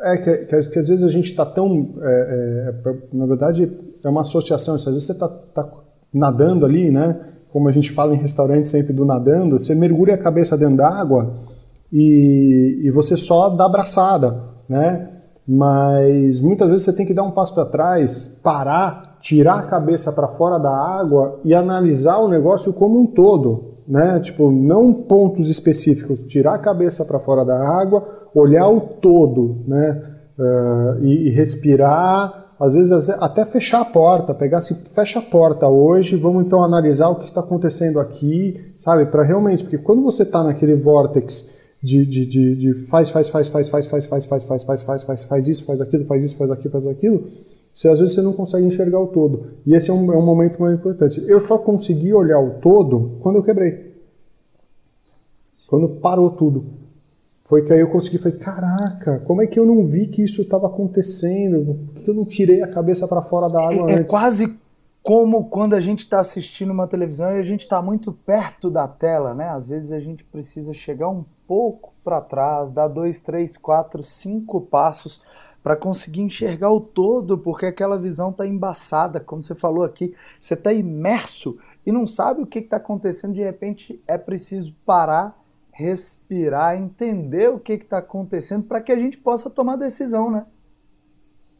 [0.03, 1.89] É que, que, que às vezes a gente está tão.
[2.01, 3.71] É, é, na verdade,
[4.05, 4.77] é uma associação.
[4.77, 5.69] Às vezes você está tá
[6.13, 7.19] nadando ali, né?
[7.59, 11.35] Como a gente fala em restaurante sempre do nadando, você mergulha a cabeça dentro d'água
[11.93, 15.09] e, e você só dá abraçada né?
[15.45, 20.13] Mas muitas vezes você tem que dar um passo para trás, parar, tirar a cabeça
[20.13, 24.21] para fora da água e analisar o negócio como um todo, né?
[24.21, 30.03] Tipo, não pontos específicos, tirar a cabeça para fora da água, olhar o todo, né?
[30.39, 35.69] Uh, e, e, respirar, às vezes até fechar a porta, pegar se fecha a porta
[35.69, 39.07] hoje, vamos então analisar o que está acontecendo aqui, sabe?
[39.07, 43.49] Para realmente, porque quando você está naquele vórtex de, de, de, de faz, faz, faz,
[43.49, 46.37] faz, faz, faz, faz, faz, faz, faz, faz, faz, faz isso, faz aquilo, faz isso,
[46.37, 47.25] faz aquilo, faz aquilo,
[47.73, 49.47] você, às vezes você não consegue enxergar o todo.
[49.65, 51.23] E esse é um, é um momento mais importante.
[51.29, 53.95] Eu só consegui olhar o todo quando eu quebrei.
[55.69, 56.65] Quando parou tudo.
[57.49, 60.43] Foi que aí eu consegui, falei, caraca, como é que eu não vi que isso
[60.43, 61.79] estava acontecendo?
[61.95, 63.97] Por que eu não tirei a cabeça para fora da água é, antes?
[63.97, 64.55] É quase
[65.03, 68.87] como quando a gente está assistindo uma televisão e a gente está muito perto da
[68.87, 69.49] tela, né?
[69.49, 74.61] Às vezes a gente precisa chegar um pouco para trás, dar dois, três, quatro, cinco
[74.61, 75.23] passos
[75.63, 80.53] para conseguir enxergar o todo, porque aquela visão está embaçada, como você falou aqui, você
[80.53, 81.57] está imerso
[81.87, 85.35] e não sabe o que está acontecendo, de repente é preciso parar,
[85.79, 90.45] respirar, entender o que está acontecendo para que a gente possa tomar decisão, né?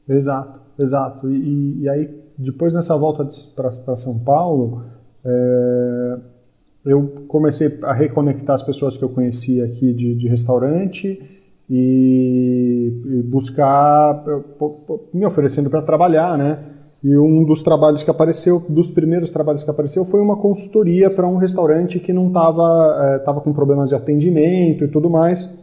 [0.09, 1.31] Exato, exato.
[1.31, 4.85] E, e aí, depois nessa volta para São Paulo,
[5.25, 6.19] é,
[6.85, 11.23] eu comecei a reconectar as pessoas que eu conhecia aqui de, de restaurante
[11.71, 14.25] e, e buscar,
[15.15, 16.59] me oferecendo para trabalhar, né?
[17.03, 21.29] E um dos trabalhos que apareceu, dos primeiros trabalhos que apareceu, foi uma consultoria para
[21.29, 25.59] um restaurante que não estava é, tava com problemas de atendimento e tudo mais.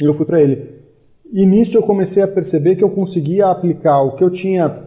[0.00, 0.76] E eu fui para ele.
[1.32, 4.84] E nisso eu comecei a perceber que eu conseguia aplicar o que eu tinha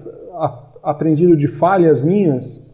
[0.82, 2.68] aprendido de falhas minhas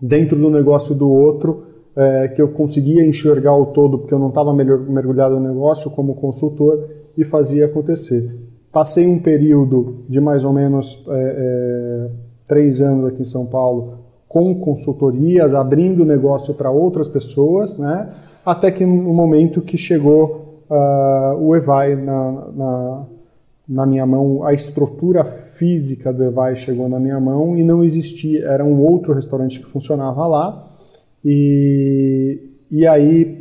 [0.00, 4.28] dentro do negócio do outro, é, que eu conseguia enxergar o todo porque eu não
[4.28, 8.53] estava mergulhado no negócio como consultor e fazia acontecer.
[8.74, 12.10] Passei um período de mais ou menos é, é,
[12.44, 18.12] três anos aqui em São Paulo com consultorias, abrindo negócio para outras pessoas, né?
[18.44, 23.06] até que no momento que chegou uh, o Evai na, na,
[23.68, 28.44] na, minha mão, a estrutura física do Evai chegou na minha mão e não existia,
[28.46, 30.66] era um outro restaurante que funcionava lá,
[31.24, 32.40] e,
[32.72, 33.38] e aí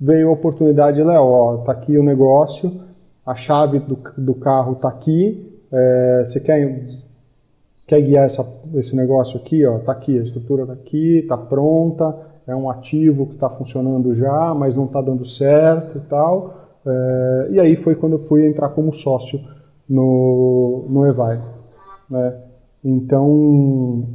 [0.00, 2.72] veio a oportunidade, Léo, ó, tá aqui o negócio,
[3.26, 6.86] a chave do, do carro está aqui, é, você quer,
[7.86, 12.16] quer guiar essa, esse negócio aqui, ó, tá aqui, a estrutura está aqui, está pronta,
[12.46, 16.64] é um ativo que está funcionando já, mas não está dando certo e tal.
[16.86, 19.40] É, e aí foi quando eu fui entrar como sócio
[19.88, 21.40] no, no Evai.
[22.08, 22.36] Né?
[22.84, 24.06] Então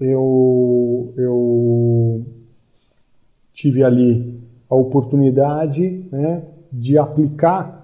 [0.00, 2.24] eu, eu
[3.52, 7.83] tive ali a oportunidade né, de aplicar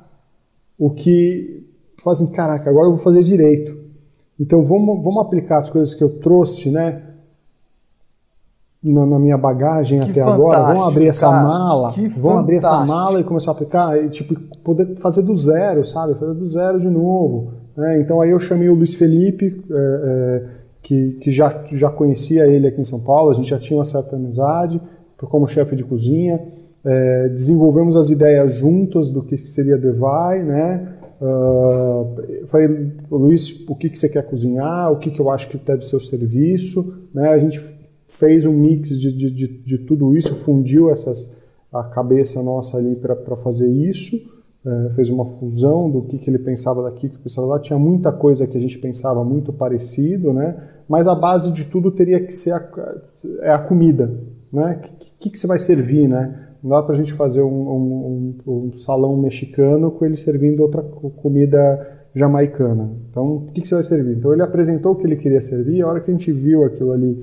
[0.81, 1.69] o que
[2.03, 3.77] fazem, caraca, agora eu vou fazer direito.
[4.41, 7.03] Então vamos, vamos aplicar as coisas que eu trouxe, né?
[8.83, 12.83] Na, na minha bagagem que até agora, vamos abrir essa cara, mala, vamos abrir essa
[12.87, 16.15] mala e começar a aplicar, e tipo, poder fazer do zero, sabe?
[16.15, 17.53] Fazer do zero de novo.
[17.77, 18.01] Né?
[18.01, 20.49] Então aí eu chamei o Luiz Felipe, é, é,
[20.83, 23.85] que, que já, já conhecia ele aqui em São Paulo, a gente já tinha uma
[23.85, 24.81] certa amizade,
[25.19, 26.41] como chefe de cozinha
[26.85, 30.97] é, desenvolvemos as ideias juntas do que seria Devai, né?
[31.21, 35.59] Uh, falei, Luiz, o que, que você quer cozinhar, o que, que eu acho que
[35.59, 37.29] deve ser o serviço, né?
[37.29, 37.61] A gente
[38.09, 42.97] fez um mix de, de, de, de tudo isso, fundiu essas, a cabeça nossa ali
[42.97, 44.17] para fazer isso,
[44.65, 48.11] é, fez uma fusão do que, que ele pensava daqui, que pensava lá, tinha muita
[48.11, 50.57] coisa que a gente pensava muito parecido, né?
[50.89, 52.69] Mas a base de tudo teria que ser a,
[53.43, 54.11] é a comida,
[54.51, 54.79] né?
[54.79, 56.47] O que, que, que você vai servir, né?
[56.63, 60.83] Não dá para a gente fazer um, um, um, salão mexicano com ele servindo outra
[60.83, 62.91] comida jamaicana.
[63.09, 64.17] Então, o que, que você vai servir?
[64.17, 66.65] Então, ele apresentou o que ele queria servir e a hora que a gente viu
[66.65, 67.19] aquilo ali,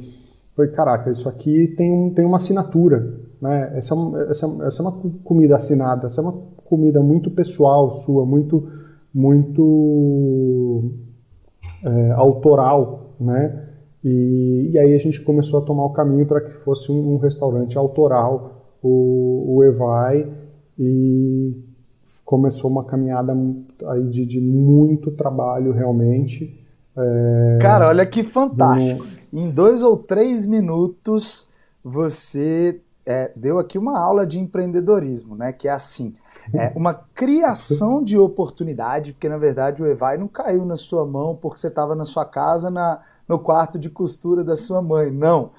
[0.56, 3.14] foi, caraca, isso aqui tem, um, tem uma assinatura.
[3.42, 3.74] Né?
[3.76, 6.34] Essa, é essa, essa é uma comida assinada, essa é uma
[6.66, 8.68] comida muito pessoal sua, muito,
[9.14, 10.92] muito
[11.84, 13.64] é, autoral, né?
[14.04, 17.18] E, e, aí a gente começou a tomar o caminho para que fosse um, um
[17.18, 20.32] restaurante autoral, o, o Evai
[20.78, 21.54] e
[22.24, 23.36] começou uma caminhada
[23.88, 26.66] aí de, de muito trabalho realmente.
[26.96, 29.06] É, Cara, olha que fantástico.
[29.32, 31.50] Em dois ou três minutos
[31.84, 35.52] você é, deu aqui uma aula de empreendedorismo, né?
[35.52, 36.16] Que é assim,
[36.54, 41.36] é uma criação de oportunidade, porque na verdade o Evai não caiu na sua mão
[41.36, 45.52] porque você estava na sua casa na, no quarto de costura da sua mãe, não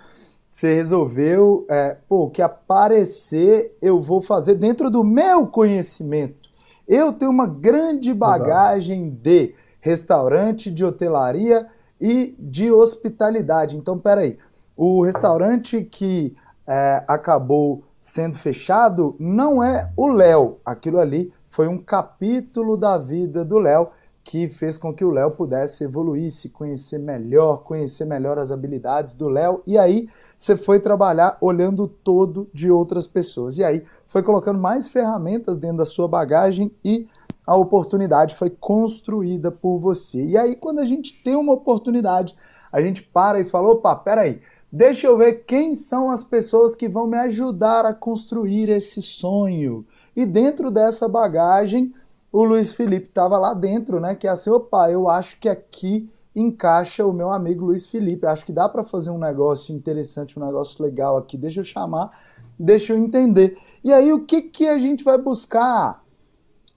[0.48, 6.48] você resolveu, é, pô, o que aparecer eu vou fazer dentro do meu conhecimento.
[6.88, 11.66] Eu tenho uma grande bagagem de restaurante, de hotelaria
[12.00, 13.76] e de hospitalidade.
[13.76, 14.38] Então, peraí,
[14.74, 16.34] o restaurante que
[16.66, 20.56] é, acabou sendo fechado não é o Léo.
[20.64, 23.88] Aquilo ali foi um capítulo da vida do Léo
[24.28, 29.14] que fez com que o Léo pudesse evoluir, se conhecer melhor, conhecer melhor as habilidades
[29.14, 29.62] do Léo.
[29.66, 33.56] E aí você foi trabalhar olhando o todo de outras pessoas.
[33.56, 37.06] E aí foi colocando mais ferramentas dentro da sua bagagem e
[37.46, 40.22] a oportunidade foi construída por você.
[40.22, 42.36] E aí quando a gente tem uma oportunidade,
[42.70, 46.86] a gente para e fala, opa, peraí, deixa eu ver quem são as pessoas que
[46.86, 49.86] vão me ajudar a construir esse sonho.
[50.14, 51.94] E dentro dessa bagagem,
[52.32, 54.14] o Luiz Felipe estava lá dentro, né?
[54.14, 58.26] Que é assim, opa, eu acho que aqui encaixa o meu amigo Luiz Felipe.
[58.26, 61.36] Acho que dá para fazer um negócio interessante, um negócio legal aqui.
[61.36, 62.10] Deixa eu chamar,
[62.58, 63.56] deixa eu entender.
[63.82, 66.04] E aí, o que, que a gente vai buscar?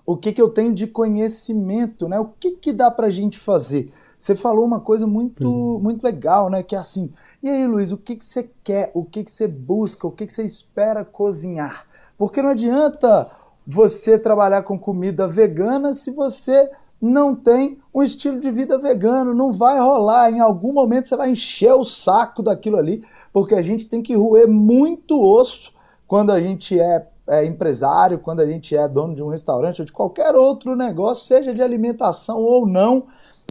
[0.05, 2.19] O que, que eu tenho de conhecimento, né?
[2.19, 3.93] O que, que dá para a gente fazer?
[4.17, 5.79] Você falou uma coisa muito, uhum.
[5.79, 6.63] muito legal, né?
[6.63, 7.11] Que é assim,
[7.41, 8.91] e aí, Luiz, o que, que você quer?
[8.93, 10.07] O que, que você busca?
[10.07, 11.85] O que, que você espera cozinhar?
[12.17, 13.29] Porque não adianta
[13.65, 16.69] você trabalhar com comida vegana se você
[17.01, 20.29] não tem um estilo de vida vegano, não vai rolar.
[20.29, 24.15] Em algum momento você vai encher o saco daquilo ali, porque a gente tem que
[24.15, 25.73] roer muito osso
[26.07, 29.85] quando a gente é, é empresário, quando a gente é dono de um restaurante ou
[29.85, 33.05] de qualquer outro negócio, seja de alimentação ou não,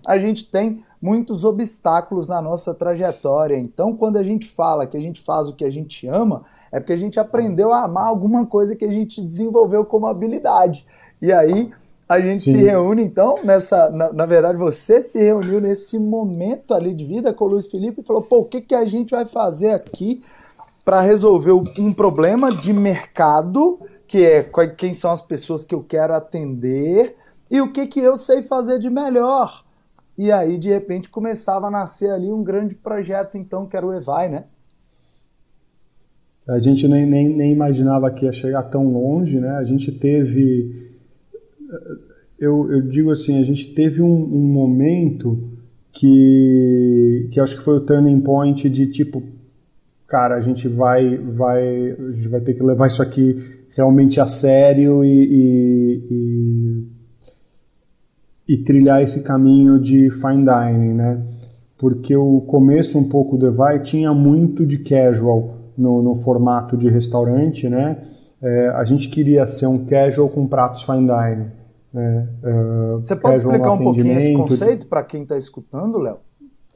[0.07, 3.57] a gente tem muitos obstáculos na nossa trajetória.
[3.57, 6.79] Então, quando a gente fala que a gente faz o que a gente ama, é
[6.79, 10.87] porque a gente aprendeu a amar alguma coisa que a gente desenvolveu como habilidade.
[11.23, 11.71] E aí
[12.09, 12.53] a gente Sim.
[12.53, 13.89] se reúne, então, nessa.
[13.91, 18.01] Na, na, verdade, você se reuniu nesse momento ali de vida com o Luiz Felipe
[18.01, 20.21] e falou: pô, o que, que a gente vai fazer aqui
[20.85, 24.43] para resolver um problema de mercado, que é
[24.77, 27.15] quem são as pessoas que eu quero atender,
[27.49, 29.63] e o que, que eu sei fazer de melhor.
[30.21, 33.95] E aí, de repente, começava a nascer ali um grande projeto, então, que era o
[33.95, 34.45] Evai, né?
[36.47, 39.53] A gente nem, nem, nem imaginava que ia chegar tão longe, né?
[39.53, 40.91] A gente teve
[42.39, 45.39] eu, eu digo assim, a gente teve um, um momento
[45.93, 49.23] que, que acho que foi o turning point de tipo,
[50.07, 53.37] cara, a gente vai, vai, a gente vai ter que levar isso aqui
[53.77, 56.87] realmente a sério e, e, e,
[58.51, 61.23] e trilhar esse caminho de fine dining, né?
[61.79, 66.91] Porque o começo um pouco do Evai tinha muito de casual no, no formato de
[66.91, 67.99] restaurante, né?
[68.43, 71.47] É, a gente queria ser um casual com pratos fine dining.
[71.95, 76.19] É, uh, Você pode explicar um pouquinho esse conceito para quem está escutando, Léo?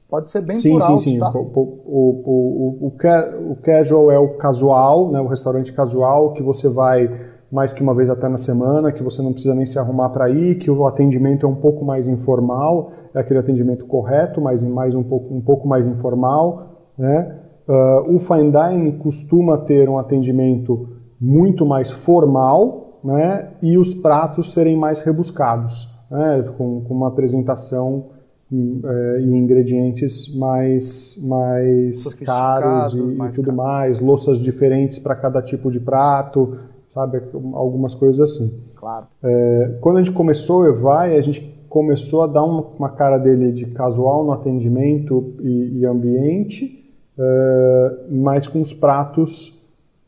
[0.08, 1.18] Pode ser bem sim, sim, sim.
[1.18, 1.28] Tá?
[1.34, 6.68] O, o, o, o, o casual é o casual, né, o restaurante casual, que você
[6.68, 7.10] vai
[7.54, 10.28] mais que uma vez até na semana, que você não precisa nem se arrumar para
[10.28, 14.96] ir, que o atendimento é um pouco mais informal, é aquele atendimento correto, mas mais
[14.96, 16.90] um pouco, um pouco mais informal.
[16.98, 17.32] Né?
[17.68, 20.88] Uh, o fine dining costuma ter um atendimento
[21.20, 28.06] muito mais formal, né, e os pratos serem mais rebuscados, né, com, com uma apresentação
[28.52, 33.56] é, e ingredientes mais, mais caros e, mais e tudo caro.
[33.56, 36.56] mais, louças diferentes para cada tipo de prato,
[36.94, 37.20] sabe,
[37.54, 38.72] algumas coisas assim.
[38.76, 39.06] Claro.
[39.22, 43.18] É, quando a gente começou o Evai, a gente começou a dar uma, uma cara
[43.18, 49.64] dele de casual no atendimento e, e ambiente, é, mas com os pratos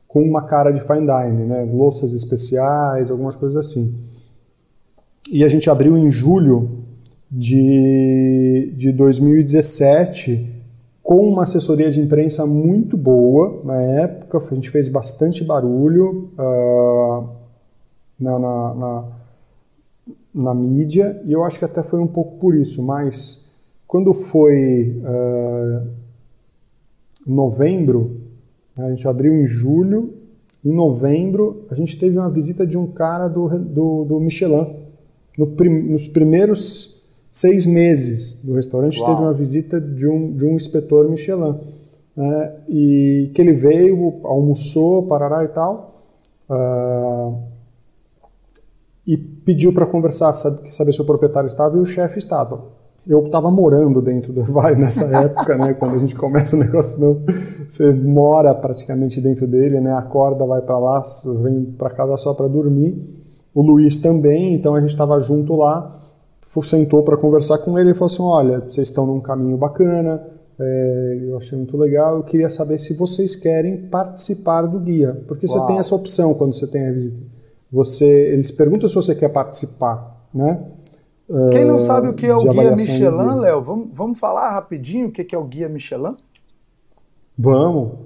[0.07, 1.69] com uma cara de fine dining, né?
[1.71, 3.95] louças especiais, algumas coisas assim.
[5.31, 6.85] E a gente abriu em julho
[7.31, 10.56] de, de 2017
[11.07, 13.61] com uma assessoria de imprensa muito boa.
[13.63, 17.29] Na época, a gente fez bastante barulho uh,
[18.19, 19.05] na, na, na,
[20.35, 25.01] na, mídia, e eu acho que até foi um pouco por isso, mas quando foi
[25.01, 25.89] uh,
[27.25, 28.23] novembro
[28.77, 30.13] a gente abriu em julho,
[30.65, 34.75] em novembro a gente teve uma visita de um cara do, do, do Michelin.
[35.39, 36.96] No prim, nos primeiros
[37.37, 39.11] seis meses do restaurante Uau.
[39.11, 41.59] teve uma visita de um, de um inspetor Michelin.
[42.17, 42.53] Né?
[42.69, 46.03] E que ele veio, almoçou, parará e tal.
[46.49, 47.39] Uh,
[49.07, 52.77] e pediu para conversar, saber, saber se o proprietário estava e o chefe estava
[53.09, 55.75] eu estava morando dentro do Vai nessa época, né?
[55.75, 57.25] Quando a gente começa o negócio novo,
[57.69, 59.93] você mora praticamente dentro dele, né?
[59.93, 61.03] Acorda, vai para lá,
[61.43, 63.23] vem para casa só para dormir.
[63.55, 65.97] O Luiz também, então a gente estava junto lá,
[66.63, 70.23] sentou para conversar com ele e falou assim: olha, vocês estão num caminho bacana,
[70.59, 75.47] é, eu achei muito legal, eu queria saber se vocês querem participar do guia, porque
[75.47, 75.59] Uau.
[75.59, 77.21] você tem essa opção quando você tem a visita.
[77.71, 80.67] Você, eles perguntam se você quer participar, né?
[81.51, 85.13] Quem não sabe o que é o guia Michelin, Léo, vamos, vamos falar rapidinho o
[85.13, 86.15] que é o guia Michelin?
[87.37, 87.99] Vamos.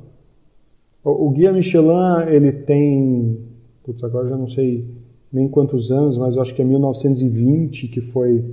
[1.04, 3.46] O, o guia Michelin, ele tem,
[3.84, 4.88] putz, agora já não sei
[5.32, 8.44] nem quantos anos, mas eu acho que é 1920 que foi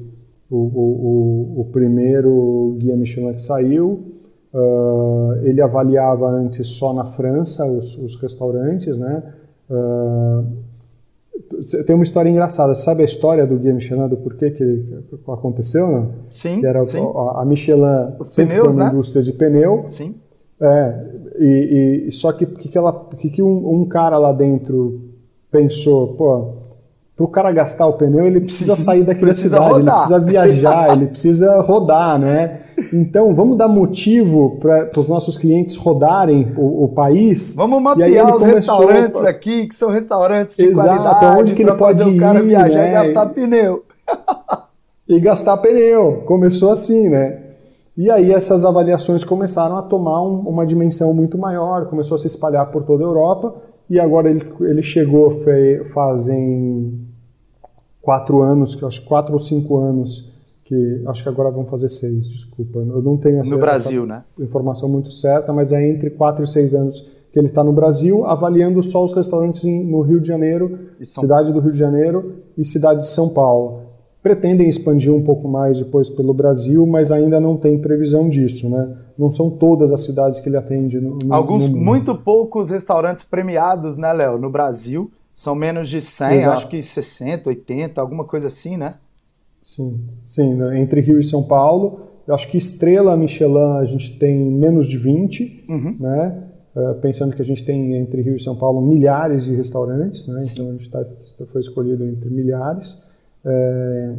[0.50, 4.13] o, o, o primeiro guia Michelin que saiu.
[4.54, 9.24] Uh, ele avaliava antes só na França os, os restaurantes, né?
[9.70, 10.68] Uh,
[11.86, 12.74] tem uma história engraçada.
[12.76, 14.86] Sabe a história do Guia Michelin, do porquê que
[15.28, 16.12] aconteceu, não?
[16.32, 16.60] Sim.
[16.60, 17.00] Que era sim.
[17.00, 18.94] A, a Michelin Os sempre pneus, foi uma né?
[18.94, 19.82] indústria de pneu.
[19.86, 20.15] Sim.
[20.60, 21.06] É,
[21.40, 25.02] e, e só que que, que, ela, que, que um, um, cara lá dentro
[25.52, 26.57] pensou, pô,
[27.18, 29.82] para o cara gastar o pneu, ele precisa sair daqui precisa da cidade, rodar.
[29.82, 32.60] ele precisa viajar, ele precisa rodar, né?
[32.94, 37.56] Então, vamos dar motivo para os nossos clientes rodarem o, o país.
[37.56, 41.98] Vamos mapear os restaurantes aqui, que são restaurantes de Exato, qualidade, onde que ele pode
[41.98, 42.90] fazer ir, o cara viajar né?
[42.90, 43.84] e gastar pneu.
[45.10, 46.22] e gastar pneu.
[46.28, 47.40] Começou assim, né?
[47.98, 52.28] E aí essas avaliações começaram a tomar um, uma dimensão muito maior, começou a se
[52.28, 53.56] espalhar por toda a Europa,
[53.90, 55.32] e agora ele, ele chegou
[55.96, 57.07] fazem
[58.08, 60.32] quatro anos, que acho quatro ou cinco anos,
[60.64, 62.80] que acho que agora vão fazer seis, desculpa.
[62.80, 64.24] Eu não tenho essa, no Brasil, essa né?
[64.40, 67.02] informação muito certa, mas é entre quatro e seis anos
[67.34, 71.60] que ele está no Brasil, avaliando só os restaurantes no Rio de Janeiro, cidade do
[71.60, 73.82] Rio de Janeiro e cidade de São Paulo.
[74.24, 78.98] Pretendem expandir um pouco mais depois pelo Brasil, mas ainda não tem previsão disso, né?
[79.18, 81.02] Não são todas as cidades que ele atende.
[81.02, 85.12] No, no Alguns, no muito poucos restaurantes premiados, né, Léo, no Brasil.
[85.38, 86.58] São menos de 100, Exato.
[86.58, 88.96] acho que 60, 80, alguma coisa assim, né?
[89.63, 90.81] Sim, sim, né?
[90.81, 92.08] entre Rio e São Paulo.
[92.27, 95.65] Eu acho que estrela Michelin a gente tem menos de 20,
[96.02, 96.44] né?
[96.75, 100.44] Uh, pensando que a gente tem entre Rio e São Paulo milhares de restaurantes, né?
[100.52, 101.06] então a gente tá,
[101.46, 102.98] foi escolhido entre milhares.
[103.46, 104.15] É,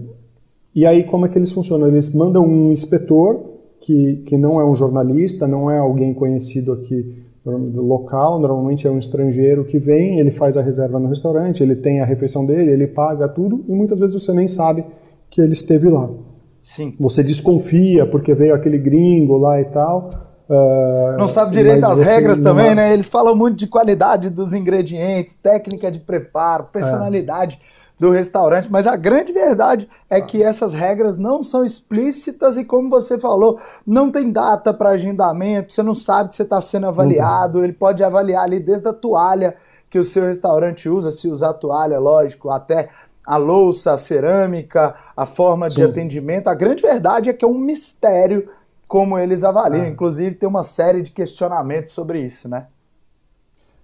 [0.72, 1.88] e aí como é que eles funcionam?
[1.88, 3.44] Eles mandam um inspetor
[3.80, 8.98] que, que não é um jornalista, não é alguém conhecido aqui local, normalmente é um
[8.98, 12.86] estrangeiro que vem, ele faz a reserva no restaurante, ele tem a refeição dele, ele
[12.86, 14.84] paga tudo e muitas vezes você nem sabe
[15.30, 16.08] que ele esteve lá.
[16.56, 16.94] Sim.
[16.98, 20.08] Você desconfia porque veio aquele gringo lá e tal.
[20.48, 22.92] Uh, não sabe direito as regras também, né?
[22.92, 27.87] Eles falam muito de qualidade dos ingredientes, técnica de preparo, personalidade é.
[27.98, 32.88] Do restaurante, mas a grande verdade é que essas regras não são explícitas e, como
[32.88, 37.58] você falou, não tem data para agendamento, você não sabe que você está sendo avaliado,
[37.58, 37.64] uhum.
[37.64, 39.56] ele pode avaliar ali desde a toalha
[39.90, 42.88] que o seu restaurante usa, se usar toalha, lógico, até
[43.26, 45.76] a louça, a cerâmica, a forma Sim.
[45.76, 46.48] de atendimento.
[46.48, 48.48] A grande verdade é que é um mistério
[48.86, 49.84] como eles avaliam.
[49.84, 49.88] Ah.
[49.88, 52.66] Inclusive, tem uma série de questionamentos sobre isso, né?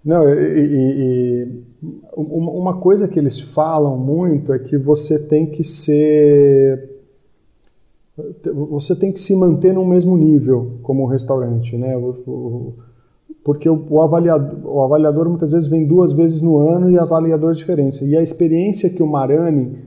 [0.05, 1.63] Não, e, e,
[2.15, 6.91] uma coisa que eles falam muito é que você tem que ser.
[8.71, 11.95] Você tem que se manter no mesmo nível como restaurante, né?
[13.43, 18.03] Porque o, avaliador, o avaliador muitas vezes vem duas vezes no ano e avaliadores diferentes.
[18.03, 19.79] E a experiência que o Marani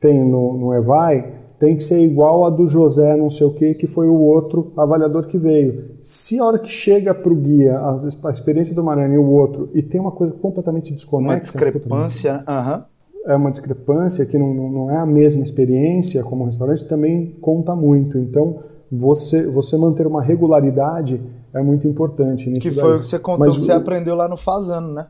[0.00, 3.74] tem no, no EVAI tem que ser igual a do José não sei o que,
[3.74, 5.96] que foi o outro avaliador que veio.
[6.00, 9.28] Se a hora que chega para o guia a, a, experiência do Marani e o
[9.28, 11.32] outro, e tem uma coisa completamente desconexa...
[11.32, 12.84] Uma discrepância, aham.
[13.26, 18.16] É uma discrepância que não, não é a mesma experiência como restaurante, também conta muito.
[18.16, 21.20] Então, você, você manter uma regularidade
[21.52, 22.50] é muito importante.
[22.52, 22.92] que foi daí.
[22.92, 23.76] o que você contou Mas, que você o...
[23.76, 25.06] aprendeu lá no Fazano, né?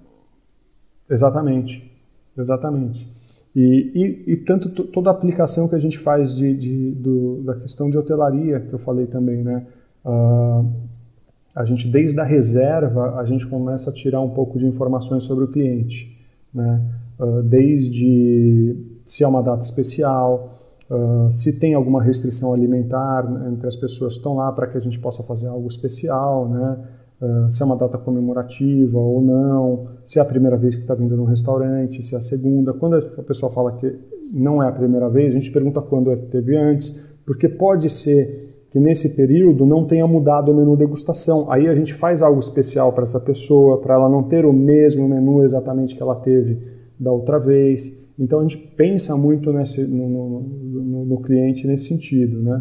[1.08, 1.90] Exatamente,
[2.36, 3.08] exatamente.
[3.54, 7.54] E, e, e tanto toda a aplicação que a gente faz de, de do, da
[7.54, 9.66] questão de hotelaria, que eu falei também, né?
[10.04, 10.66] Uh,
[11.54, 15.44] a gente, desde a reserva, a gente começa a tirar um pouco de informações sobre
[15.44, 16.16] o cliente,
[16.54, 16.80] né?
[17.18, 20.52] Uh, desde se é uma data especial,
[20.90, 24.80] uh, se tem alguma restrição alimentar entre as pessoas que estão lá para que a
[24.80, 26.78] gente possa fazer algo especial, né?
[27.20, 30.94] Uh, se é uma data comemorativa ou não, se é a primeira vez que está
[30.94, 32.72] vindo no restaurante, se é a segunda.
[32.72, 33.92] Quando a pessoa fala que
[34.32, 38.78] não é a primeira vez, a gente pergunta quando teve antes, porque pode ser que
[38.78, 41.50] nesse período não tenha mudado o menu degustação.
[41.50, 45.08] Aí a gente faz algo especial para essa pessoa, para ela não ter o mesmo
[45.08, 46.58] menu exatamente que ela teve
[47.00, 48.12] da outra vez.
[48.18, 52.60] Então a gente pensa muito nesse, no, no, no, no cliente nesse sentido, né?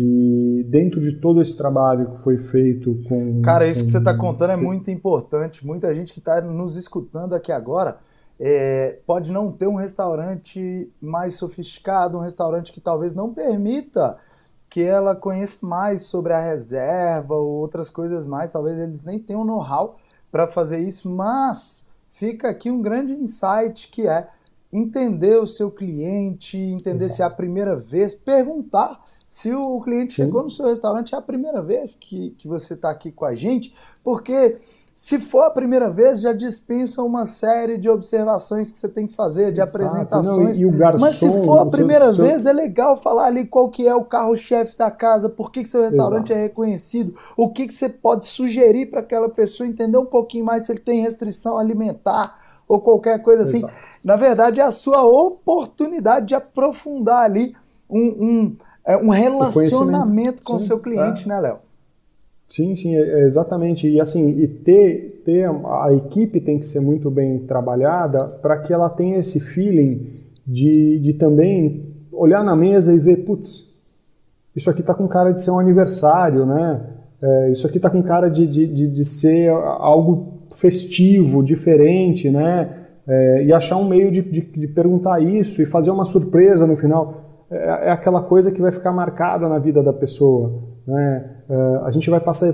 [0.00, 3.42] E dentro de todo esse trabalho que foi feito com.
[3.42, 3.86] Cara, isso com...
[3.86, 5.66] que você está contando é muito importante.
[5.66, 7.98] Muita gente que está nos escutando aqui agora
[8.38, 14.16] é, pode não ter um restaurante mais sofisticado, um restaurante que talvez não permita
[14.70, 18.52] que ela conheça mais sobre a reserva ou outras coisas mais.
[18.52, 19.96] Talvez eles nem tenham know-how
[20.30, 24.28] para fazer isso, mas fica aqui um grande insight que é
[24.72, 27.14] entender o seu cliente, entender Exato.
[27.14, 30.24] se é a primeira vez, perguntar se o cliente Sim.
[30.24, 33.34] chegou no seu restaurante é a primeira vez que, que você está aqui com a
[33.34, 34.56] gente, porque
[34.94, 39.14] se for a primeira vez, já dispensa uma série de observações que você tem que
[39.14, 39.76] fazer, de Exato.
[39.76, 40.58] apresentações.
[40.58, 43.44] Não, e o garçom, Mas se for a primeira seu, vez, é legal falar ali
[43.46, 46.40] qual que é o carro-chefe da casa, por que, que seu restaurante Exato.
[46.40, 50.64] é reconhecido, o que, que você pode sugerir para aquela pessoa entender um pouquinho mais
[50.64, 53.58] se ele tem restrição alimentar ou qualquer coisa assim.
[53.58, 53.74] Exato.
[54.02, 57.54] Na verdade, é a sua oportunidade de aprofundar ali
[57.88, 58.56] um, um
[58.88, 61.28] é um relacionamento com o seu cliente, é.
[61.28, 61.58] né, Léo?
[62.48, 63.86] Sim, sim, é, é exatamente.
[63.86, 68.72] E assim, e ter, ter a equipe tem que ser muito bem trabalhada para que
[68.72, 70.06] ela tenha esse feeling
[70.46, 73.76] de, de também olhar na mesa e ver, putz,
[74.56, 76.80] isso aqui está com cara de ser um aniversário, né?
[77.20, 82.86] É, isso aqui está com cara de, de, de, de, ser algo festivo, diferente, né?
[83.06, 86.74] É, e achar um meio de, de, de perguntar isso e fazer uma surpresa no
[86.74, 90.62] final é, é aquela coisa que vai ficar marcada na vida da pessoa.
[90.86, 91.30] Né?
[91.48, 92.52] É, a gente vai passar.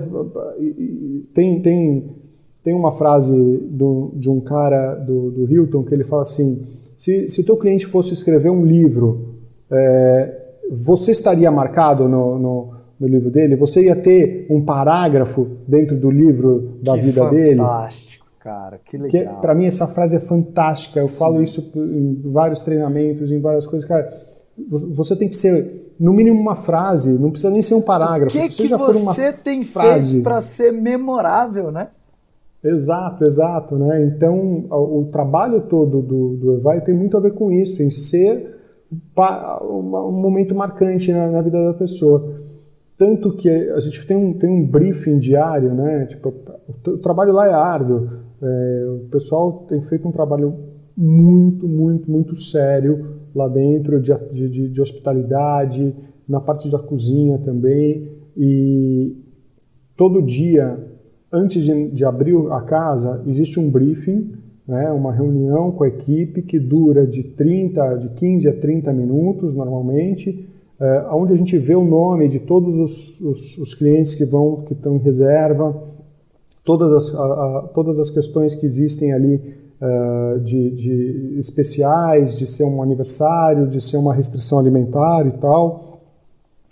[1.33, 2.15] Tem, tem,
[2.63, 6.61] tem uma frase do, de um cara do, do Hilton que ele fala assim:
[6.95, 9.35] Se, se o teu cliente fosse escrever um livro,
[9.71, 13.55] é, você estaria marcado no, no, no, livro dele?
[13.55, 17.59] Você ia ter um parágrafo dentro do livro da que vida fantástico, dele?
[17.59, 19.41] Fantástico, cara, que legal.
[19.41, 20.99] Para mim essa frase é fantástica.
[20.99, 21.19] Eu Sim.
[21.19, 24.09] falo isso em vários treinamentos, em várias coisas, cara.
[24.57, 28.37] Você tem que ser no mínimo uma frase, não precisa nem ser um parágrafo.
[28.37, 30.11] O que, que você tem frase...
[30.13, 31.89] feito para ser memorável, né?
[32.63, 34.03] Exato, exato, né?
[34.05, 38.55] Então o, trabalho todo do, do Evai tem muito a ver com isso, em ser
[39.61, 42.21] um momento marcante na, na, vida da pessoa.
[42.97, 46.05] Tanto que a gente tem um, tem um briefing diário, né?
[46.05, 46.33] Tipo,
[46.67, 48.09] o, o trabalho lá é árduo.
[48.41, 50.55] É, o pessoal tem feito um trabalho
[50.97, 55.93] muito, muito, muito sério lá dentro de, de, de hospitalidade,
[56.27, 58.09] na parte da cozinha também.
[58.37, 59.15] E
[59.97, 60.79] todo dia,
[61.31, 64.31] antes de, de abrir a casa, existe um briefing,
[64.65, 69.53] né, uma reunião com a equipe que dura de 30, de 15 a 30 minutos
[69.53, 74.25] normalmente, é, onde a gente vê o nome de todos os, os, os clientes que
[74.25, 75.75] vão, que estão em reserva,
[76.63, 82.47] todas as, a, a, todas as questões que existem ali uh, de, de, especiais, de
[82.47, 86.01] ser um aniversário, de ser uma restrição alimentar e tal.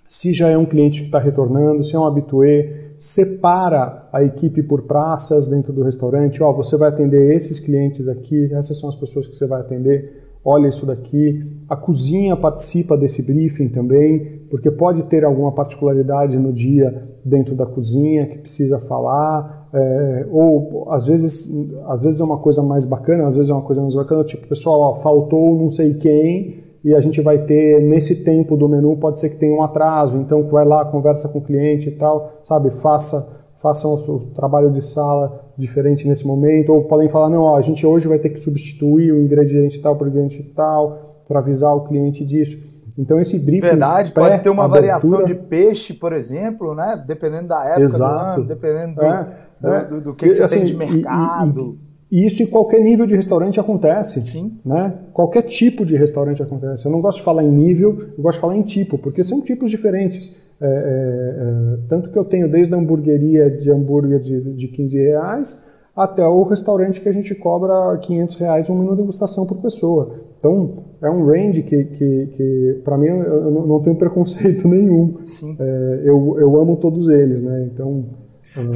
[0.07, 4.61] Se já é um cliente que está retornando, se é um habitué, separa a equipe
[4.61, 6.41] por praças dentro do restaurante.
[6.41, 9.61] Ó, oh, você vai atender esses clientes aqui, essas são as pessoas que você vai
[9.61, 10.22] atender.
[10.45, 11.41] Olha isso daqui.
[11.69, 17.65] A cozinha participa desse briefing também, porque pode ter alguma particularidade no dia dentro da
[17.65, 19.69] cozinha que precisa falar.
[19.73, 23.63] É, ou às vezes, às vezes é uma coisa mais bacana, às vezes é uma
[23.63, 27.81] coisa mais bacana, tipo, pessoal, ó, faltou não sei quem e a gente vai ter
[27.81, 31.39] nesse tempo do menu pode ser que tenha um atraso, então vai lá, conversa com
[31.39, 36.83] o cliente e tal, sabe, faça faça o trabalho de sala diferente nesse momento, ou
[36.85, 40.07] podem falar, não, ó, a gente hoje vai ter que substituir o ingrediente tal por
[40.07, 42.57] ingrediente tal, para avisar o cliente disso.
[42.97, 47.01] Então esse briefing Verdade, pode ter uma variação de peixe, por exemplo, né?
[47.07, 48.13] Dependendo da época Exato.
[48.13, 49.85] do ano, dependendo do, é do, é.
[49.85, 51.61] do, do que, que, você assim, tem de mercado.
[51.61, 54.21] E, e, isso em qualquer nível de restaurante acontece.
[54.21, 54.59] Sim.
[54.63, 54.93] Né?
[55.13, 56.85] Qualquer tipo de restaurante acontece.
[56.85, 59.41] Eu não gosto de falar em nível, eu gosto de falar em tipo, porque são
[59.41, 60.43] tipos diferentes.
[60.61, 64.97] É, é, é, tanto que eu tenho desde a hamburgueria de hambúrguer de, de 15
[64.97, 69.61] reais até o restaurante que a gente cobra 500 reais um menu de degustação por
[69.61, 70.19] pessoa.
[70.39, 75.17] Então, é um range que, que, que para mim, eu não tenho preconceito nenhum.
[75.23, 75.55] Sim.
[75.59, 77.69] É, eu, eu amo todos eles, né?
[77.71, 78.05] Então,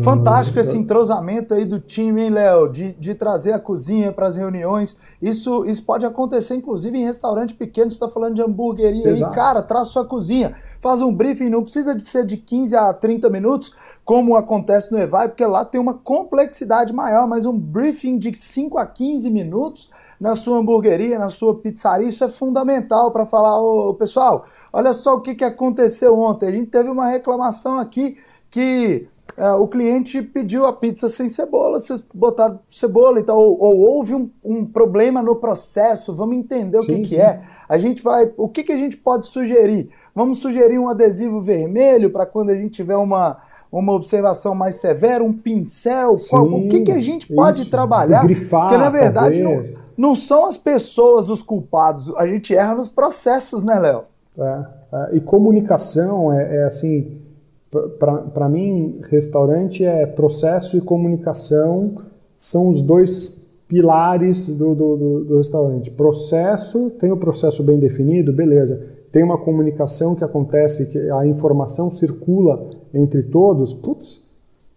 [0.03, 2.67] Fantástico esse entrosamento aí do time, hein, Léo?
[2.67, 4.97] De, de trazer a cozinha para as reuniões.
[5.21, 7.91] Isso, isso pode acontecer, inclusive, em restaurante pequeno.
[7.91, 10.55] Você está falando de hamburgueria aí, cara, traz sua cozinha.
[10.81, 13.71] Faz um briefing, não precisa de ser de 15 a 30 minutos,
[14.03, 18.77] como acontece no Evai, porque lá tem uma complexidade maior, mas um briefing de 5
[18.77, 23.93] a 15 minutos na sua hamburgueria, na sua pizzaria, isso é fundamental para falar, ô,
[23.93, 26.49] pessoal, olha só o que, que aconteceu ontem.
[26.49, 28.17] A gente teve uma reclamação aqui
[28.49, 29.07] que
[29.37, 34.15] é, o cliente pediu a pizza sem cebola, vocês botaram cebola, então, ou, ou houve
[34.15, 37.39] um, um, problema no processo, vamos entender sim, o que, que é.
[37.69, 38.31] A gente vai.
[38.35, 39.89] O que, que a gente pode sugerir?
[40.15, 43.37] Vamos sugerir um adesivo vermelho para quando a gente tiver uma,
[43.71, 46.17] uma observação mais severa, um pincel?
[46.17, 48.23] Sim, Qual, o que, que a gente pode isso, trabalhar?
[48.23, 49.61] Grifar, Porque na verdade não,
[49.95, 54.05] não, são as pessoas os culpados, a gente erra nos processos, né, Léo?
[54.39, 57.26] É, é, e comunicação é, é assim
[57.69, 61.95] para mim, restaurante é processo e comunicação
[62.35, 65.91] são os dois pilares do, do, do, do, restaurante.
[65.91, 68.81] Processo, tem o processo bem definido, beleza.
[69.11, 74.25] Tem uma comunicação que acontece, que a informação circula entre todos, putz,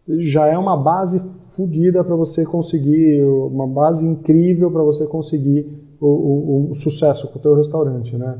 [0.08, 1.20] já é uma base
[1.54, 5.66] fodida para você conseguir, uma base incrível para você conseguir
[6.00, 8.38] o, o, o, sucesso com o teu restaurante, né?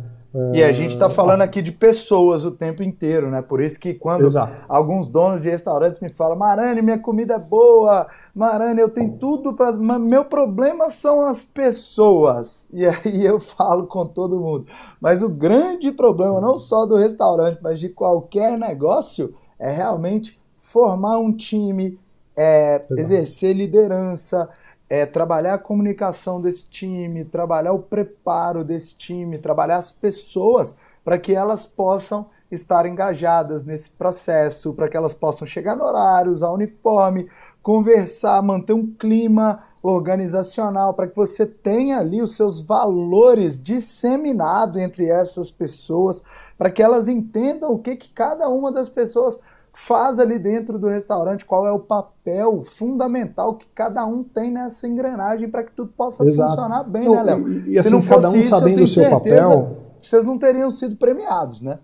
[0.53, 3.43] E a gente está falando aqui de pessoas o tempo inteiro, né?
[3.43, 4.53] Por isso que quando Exato.
[4.68, 9.55] alguns donos de restaurantes me falam, Marane, minha comida é boa, Marane, eu tenho tudo
[9.55, 9.72] para.
[9.72, 12.68] Meu problema são as pessoas.
[12.72, 14.66] E aí eu falo com todo mundo.
[15.01, 21.18] Mas o grande problema, não só do restaurante, mas de qualquer negócio, é realmente formar
[21.18, 21.99] um time,
[22.37, 24.49] é, exercer liderança,
[24.91, 30.74] é, trabalhar a comunicação desse time, trabalhar o preparo desse time, trabalhar as pessoas
[31.05, 36.32] para que elas possam estar engajadas nesse processo, para que elas possam chegar no horário,
[36.32, 37.28] usar uniforme,
[37.62, 45.07] conversar, manter um clima organizacional, para que você tenha ali os seus valores disseminados entre
[45.07, 46.22] essas pessoas,
[46.59, 49.41] para que elas entendam o que, que cada uma das pessoas
[49.73, 54.87] faz ali dentro do restaurante, qual é o papel fundamental que cada um tem nessa
[54.87, 56.51] engrenagem para que tudo possa Exato.
[56.51, 57.49] funcionar bem, né, Léo?
[57.49, 59.77] E, e assim, Se não cada um isso, sabendo o seu papel.
[60.01, 61.79] Vocês não teriam sido premiados, né?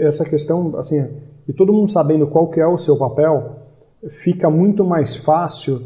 [0.00, 1.08] Essa questão, assim,
[1.46, 3.56] e todo mundo sabendo qual que é o seu papel,
[4.08, 5.80] fica muito mais fácil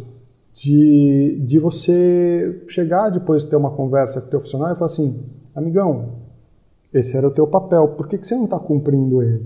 [0.52, 4.86] de, de você chegar depois de ter uma conversa com o teu funcionário e falar
[4.86, 6.27] assim, amigão,
[6.92, 9.44] esse era o teu papel, por que, que você não está cumprindo ele?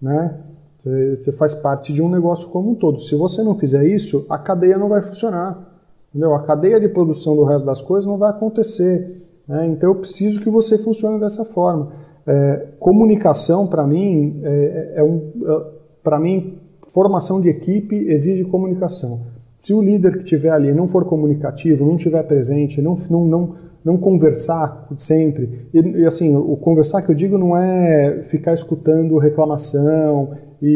[0.00, 0.38] Né?
[0.78, 3.00] Você, você faz parte de um negócio como um todo.
[3.00, 5.72] Se você não fizer isso, a cadeia não vai funcionar.
[6.10, 6.34] Entendeu?
[6.34, 9.22] A cadeia de produção do resto das coisas não vai acontecer.
[9.48, 9.66] Né?
[9.68, 11.92] Então eu preciso que você funcione dessa forma.
[12.26, 15.66] É, comunicação, para mim, é, é um, é,
[16.02, 16.58] para mim,
[16.92, 19.33] formação de equipe exige comunicação.
[19.58, 23.54] Se o líder que estiver ali não for comunicativo, não estiver presente, não, não, não,
[23.84, 29.18] não conversar sempre, e, e, assim, o conversar que eu digo não é ficar escutando
[29.18, 30.66] reclamação e,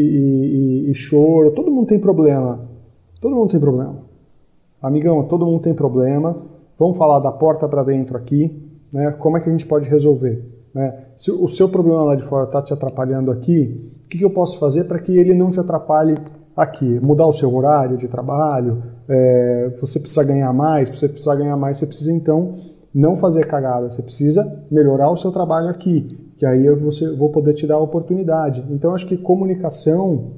[0.87, 2.67] e, e choro, todo mundo tem problema,
[3.21, 4.07] todo mundo tem problema.
[4.81, 6.37] Amigão, todo mundo tem problema,
[6.77, 9.11] vamos falar da porta para dentro aqui, né?
[9.11, 10.41] como é que a gente pode resolver?
[10.73, 11.05] Né?
[11.17, 14.29] Se o seu problema lá de fora está te atrapalhando aqui, o que, que eu
[14.29, 16.15] posso fazer para que ele não te atrapalhe
[16.61, 16.99] aqui?
[17.03, 18.83] Mudar o seu horário de trabalho?
[19.07, 20.89] É, você precisa ganhar mais?
[20.89, 22.53] Você precisa ganhar mais, você precisa então
[22.93, 26.75] não fazer cagada, você precisa melhorar o seu trabalho aqui, que aí eu
[27.15, 28.63] vou poder te dar a oportunidade.
[28.69, 30.31] Então acho que comunicação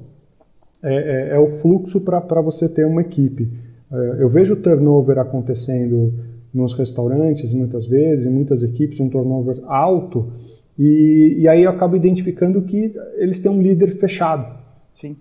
[0.83, 3.51] é, é, é o fluxo para você ter uma equipe.
[3.91, 6.13] É, eu vejo turnover acontecendo
[6.53, 10.33] nos restaurantes muitas vezes, em muitas equipes, um turnover alto,
[10.77, 14.59] e, e aí eu acabo identificando que eles têm um líder fechado.
[14.91, 15.15] Sim.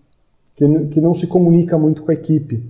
[0.60, 2.62] Que, que não se comunica muito com a equipe.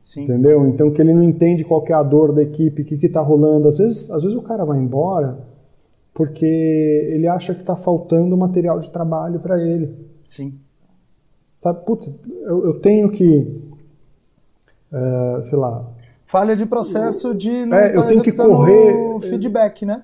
[0.00, 0.22] Sim.
[0.24, 0.66] Entendeu?
[0.66, 3.68] Então que ele não entende qual é a dor da equipe, o que está rolando.
[3.68, 5.38] Às vezes, às vezes o cara vai embora
[6.14, 9.94] porque ele acha que está faltando material de trabalho para ele.
[10.22, 10.54] Sim.
[11.60, 12.10] Tá, puta,
[12.46, 13.60] eu, eu tenho que,
[14.90, 15.86] uh, sei lá...
[16.24, 20.02] Falha de processo de não é, eu tá tenho que correr feedback, né?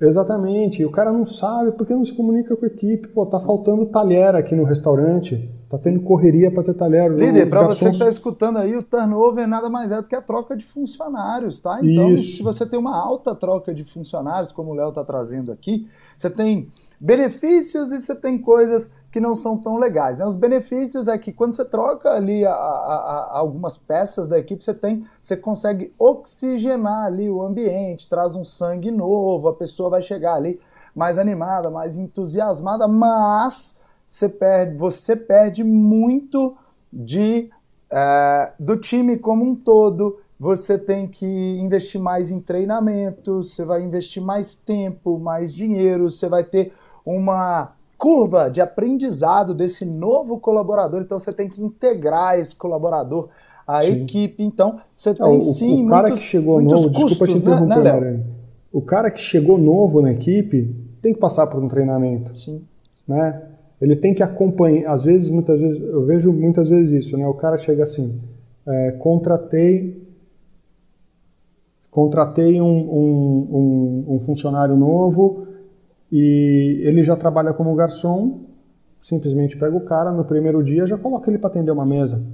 [0.00, 0.84] Exatamente.
[0.84, 3.08] O cara não sabe porque não se comunica com a equipe.
[3.08, 3.44] Pô, tá Sim.
[3.44, 5.57] faltando talher aqui no restaurante.
[5.68, 7.10] Tá tendo correria para ter talher.
[7.10, 7.78] Líder, para garçons...
[7.78, 10.64] você que está escutando aí, o turnover nada mais é do que a troca de
[10.64, 11.78] funcionários, tá?
[11.82, 12.38] Então, Isso.
[12.38, 16.30] se você tem uma alta troca de funcionários, como o Léo está trazendo aqui, você
[16.30, 20.18] tem benefícios e você tem coisas que não são tão legais.
[20.18, 20.26] Né?
[20.26, 24.62] Os benefícios é que quando você troca ali a, a, a, algumas peças da equipe,
[24.62, 30.02] você tem, você consegue oxigenar ali o ambiente, traz um sangue novo, a pessoa vai
[30.02, 30.58] chegar ali
[30.94, 33.77] mais animada, mais entusiasmada, mas
[34.08, 36.56] você perde, você perde muito
[36.90, 37.50] de
[37.90, 40.18] é, do time como um todo.
[40.40, 41.26] Você tem que
[41.58, 46.72] investir mais em treinamento, você vai investir mais tempo, mais dinheiro, você vai ter
[47.04, 53.28] uma curva de aprendizado desse novo colaborador, então você tem que integrar esse colaborador
[53.66, 54.04] à sim.
[54.04, 54.42] equipe.
[54.44, 57.38] Então, você tem o, sim o cara muitos, que chegou novo, custos, desculpa te né,
[57.40, 58.24] interromper, né, né
[58.72, 62.36] O cara que chegou novo na equipe tem que passar por um treinamento.
[62.38, 62.62] Sim.
[63.08, 63.42] Né?
[63.80, 67.26] Ele tem que acompanhar, às vezes, muitas vezes, eu vejo muitas vezes isso, né?
[67.26, 68.20] O cara chega assim,
[68.66, 70.08] é, contratei
[71.90, 75.46] contratei um, um, um, um funcionário novo,
[76.12, 78.40] e ele já trabalha como garçom,
[79.00, 82.24] simplesmente pega o cara no primeiro dia já coloca ele para atender uma mesa.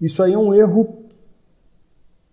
[0.00, 1.04] Isso aí é um erro,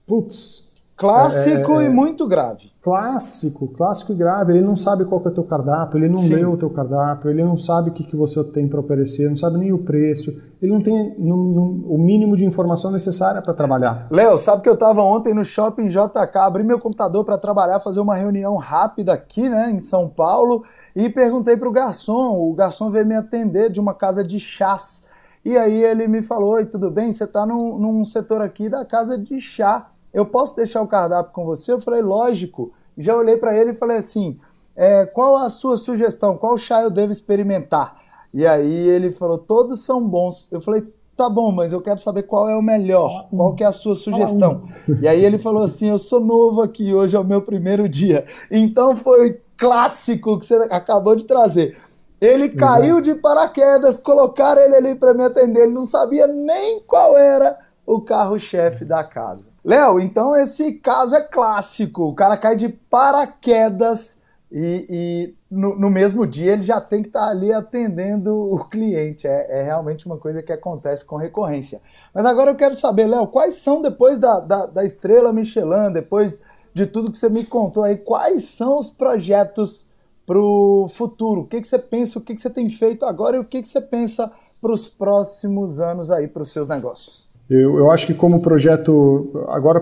[0.05, 0.70] putz,
[1.01, 2.71] Clássico é, é, e muito grave.
[2.79, 4.53] Clássico, clássico e grave.
[4.53, 6.35] Ele não sabe qual é o teu cardápio, ele não Sim.
[6.35, 9.35] leu o teu cardápio, ele não sabe o que, que você tem para oferecer, não
[9.35, 10.31] sabe nem o preço,
[10.61, 14.05] ele não tem no, no, o mínimo de informação necessária para trabalhar.
[14.11, 17.99] Léo, sabe que eu estava ontem no shopping JK, abri meu computador para trabalhar, fazer
[17.99, 20.63] uma reunião rápida aqui, né, em São Paulo,
[20.95, 22.37] e perguntei para o garçom.
[22.39, 25.05] O garçom veio me atender de uma casa de chás.
[25.43, 27.11] E aí ele me falou: Oi, tudo bem?
[27.11, 31.33] Você está num, num setor aqui da casa de chá eu posso deixar o cardápio
[31.33, 31.71] com você?
[31.71, 32.73] Eu falei, lógico.
[32.97, 34.37] Já olhei para ele e falei assim,
[34.75, 36.37] é, qual a sua sugestão?
[36.37, 37.99] Qual chá eu devo experimentar?
[38.33, 40.47] E aí ele falou, todos são bons.
[40.51, 40.85] Eu falei,
[41.15, 43.95] tá bom, mas eu quero saber qual é o melhor, qual que é a sua
[43.95, 44.63] sugestão.
[45.01, 48.25] E aí ele falou assim, eu sou novo aqui, hoje é o meu primeiro dia.
[48.49, 51.77] Então foi clássico que você acabou de trazer.
[52.19, 57.17] Ele caiu de paraquedas, colocaram ele ali para me atender, ele não sabia nem qual
[57.17, 59.50] era o carro-chefe da casa.
[59.63, 62.03] Léo, então esse caso é clássico.
[62.03, 67.09] O cara cai de paraquedas e, e no, no, mesmo dia ele já tem que
[67.09, 69.27] estar tá ali atendendo o cliente.
[69.27, 71.79] É, é, realmente uma coisa que acontece com recorrência.
[72.13, 76.41] Mas agora eu quero saber, Léo, quais são, depois da, da, da estrela Michelin, depois
[76.73, 79.89] de tudo que você me contou aí, quais são os projetos
[80.25, 81.41] para o futuro?
[81.41, 83.61] O que, que você pensa, o que, que você tem feito agora e o que,
[83.61, 87.30] que você pensa para os próximos anos aí para os seus negócios?
[87.51, 89.81] Eu, eu acho que como projeto, agora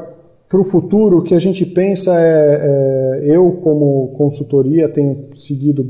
[0.49, 5.87] para o futuro, o que a gente pensa é, é, eu como consultoria tenho seguido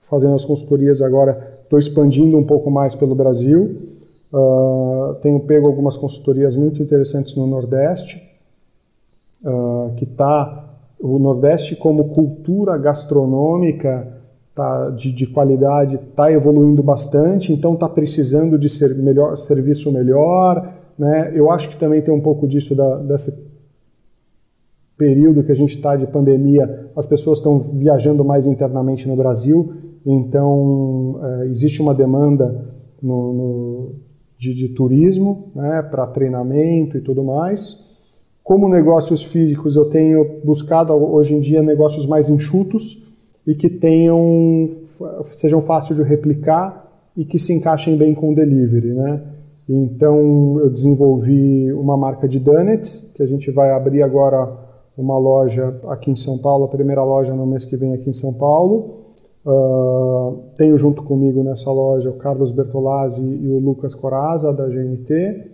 [0.00, 3.76] fazendo as consultorias agora, estou expandindo um pouco mais pelo Brasil,
[4.32, 8.20] uh, tenho pego algumas consultorias muito interessantes no Nordeste,
[9.44, 14.08] uh, que está o Nordeste como cultura gastronômica
[14.52, 20.75] tá, de, de qualidade está evoluindo bastante, então está precisando de ser melhor, serviço melhor.
[20.98, 21.32] Né?
[21.34, 23.56] Eu acho que também tem um pouco disso da, desse
[24.96, 29.74] período que a gente está de pandemia, as pessoas estão viajando mais internamente no Brasil,
[30.04, 32.64] então é, existe uma demanda
[33.02, 33.94] no, no,
[34.38, 37.84] de, de, turismo né, para treinamento e tudo mais.
[38.42, 43.04] Como negócios físicos, eu tenho buscado hoje em dia negócios mais enxutos
[43.46, 44.76] e que tenham
[45.36, 46.86] sejam fáceis de replicar
[47.16, 49.22] e que se encaixem bem com o delivery, né?
[49.68, 54.48] Então eu desenvolvi uma marca de donuts que a gente vai abrir agora
[54.96, 58.12] uma loja aqui em São Paulo, a primeira loja no mês que vem aqui em
[58.12, 59.04] São Paulo.
[59.44, 65.50] Uh, tenho junto comigo nessa loja o Carlos Bertolazzi e o Lucas Coraza da GNT.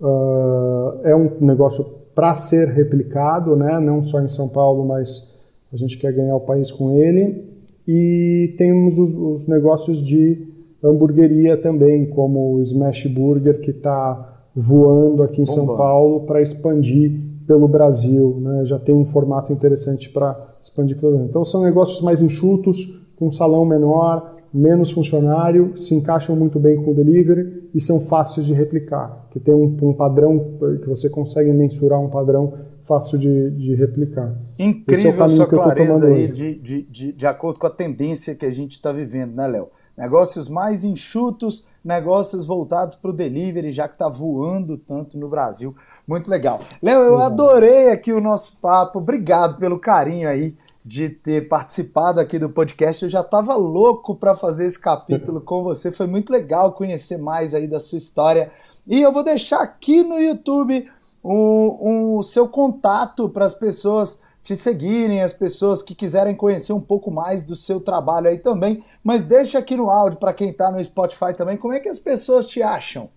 [0.00, 1.84] Uh, é um negócio
[2.14, 3.80] para ser replicado, né?
[3.80, 5.36] não só em São Paulo, mas
[5.72, 7.44] a gente quer ganhar o país com ele.
[7.88, 15.22] E temos os, os negócios de hamburgueria também, como o Smash Burger, que está voando
[15.22, 15.46] aqui em.
[15.46, 18.38] São Paulo para expandir pelo Brasil.
[18.40, 18.64] Né?
[18.64, 21.28] Já tem um formato interessante para expandir pelo Brasil.
[21.28, 26.76] Então são negócios mais enxutos, com um salão menor, menos funcionário, se encaixam muito bem
[26.76, 31.08] com o delivery e são fáceis de replicar, que tem um, um padrão que você
[31.08, 32.52] consegue mensurar um padrão
[32.86, 34.36] fácil de, de replicar.
[34.58, 38.50] Incrível é sua clareza aí de, de, de, de acordo com a tendência que a
[38.50, 39.68] gente está vivendo, né, Léo?
[39.96, 45.74] Negócios mais enxutos, negócios voltados para o delivery, já que está voando tanto no Brasil.
[46.06, 46.60] Muito legal.
[46.82, 48.98] Léo, eu adorei aqui o nosso papo.
[48.98, 53.02] Obrigado pelo carinho aí de ter participado aqui do podcast.
[53.02, 55.90] Eu já estava louco para fazer esse capítulo com você.
[55.90, 58.52] Foi muito legal conhecer mais aí da sua história.
[58.86, 60.88] E eu vou deixar aqui no YouTube
[61.22, 66.80] o, o seu contato para as pessoas te seguirem, as pessoas que quiserem conhecer um
[66.80, 68.80] pouco mais do seu trabalho aí também.
[69.02, 71.98] Mas deixa aqui no áudio para quem está no Spotify também, como é que as
[71.98, 73.08] pessoas te acham?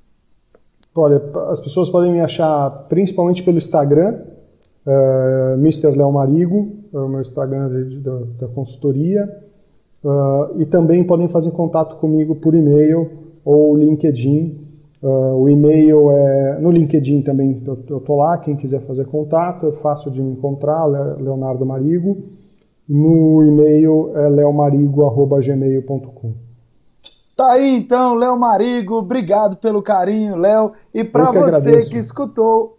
[0.95, 1.21] Olha,
[1.51, 4.21] as pessoas podem me achar principalmente pelo Instagram,
[4.87, 5.95] uh, eh, Mr.
[5.95, 9.29] Léo Marigo, é o meu Instagram de, da, da, consultoria.
[10.03, 13.07] Uh, e também podem fazer contato comigo por e-mail
[13.45, 14.67] ou LinkedIn.
[15.01, 19.71] Uh, o e-mail é no LinkedIn também eu estou lá, quem quiser fazer contato, é
[19.71, 22.17] fácil de me encontrar, Leonardo Marigo.
[22.87, 26.49] No e-mail é leomarigo.gmail.com.
[27.39, 30.73] Tá aí então, Léo Marigo, obrigado pelo carinho, Léo.
[30.93, 31.91] E para você agradeço.
[31.91, 32.77] que escutou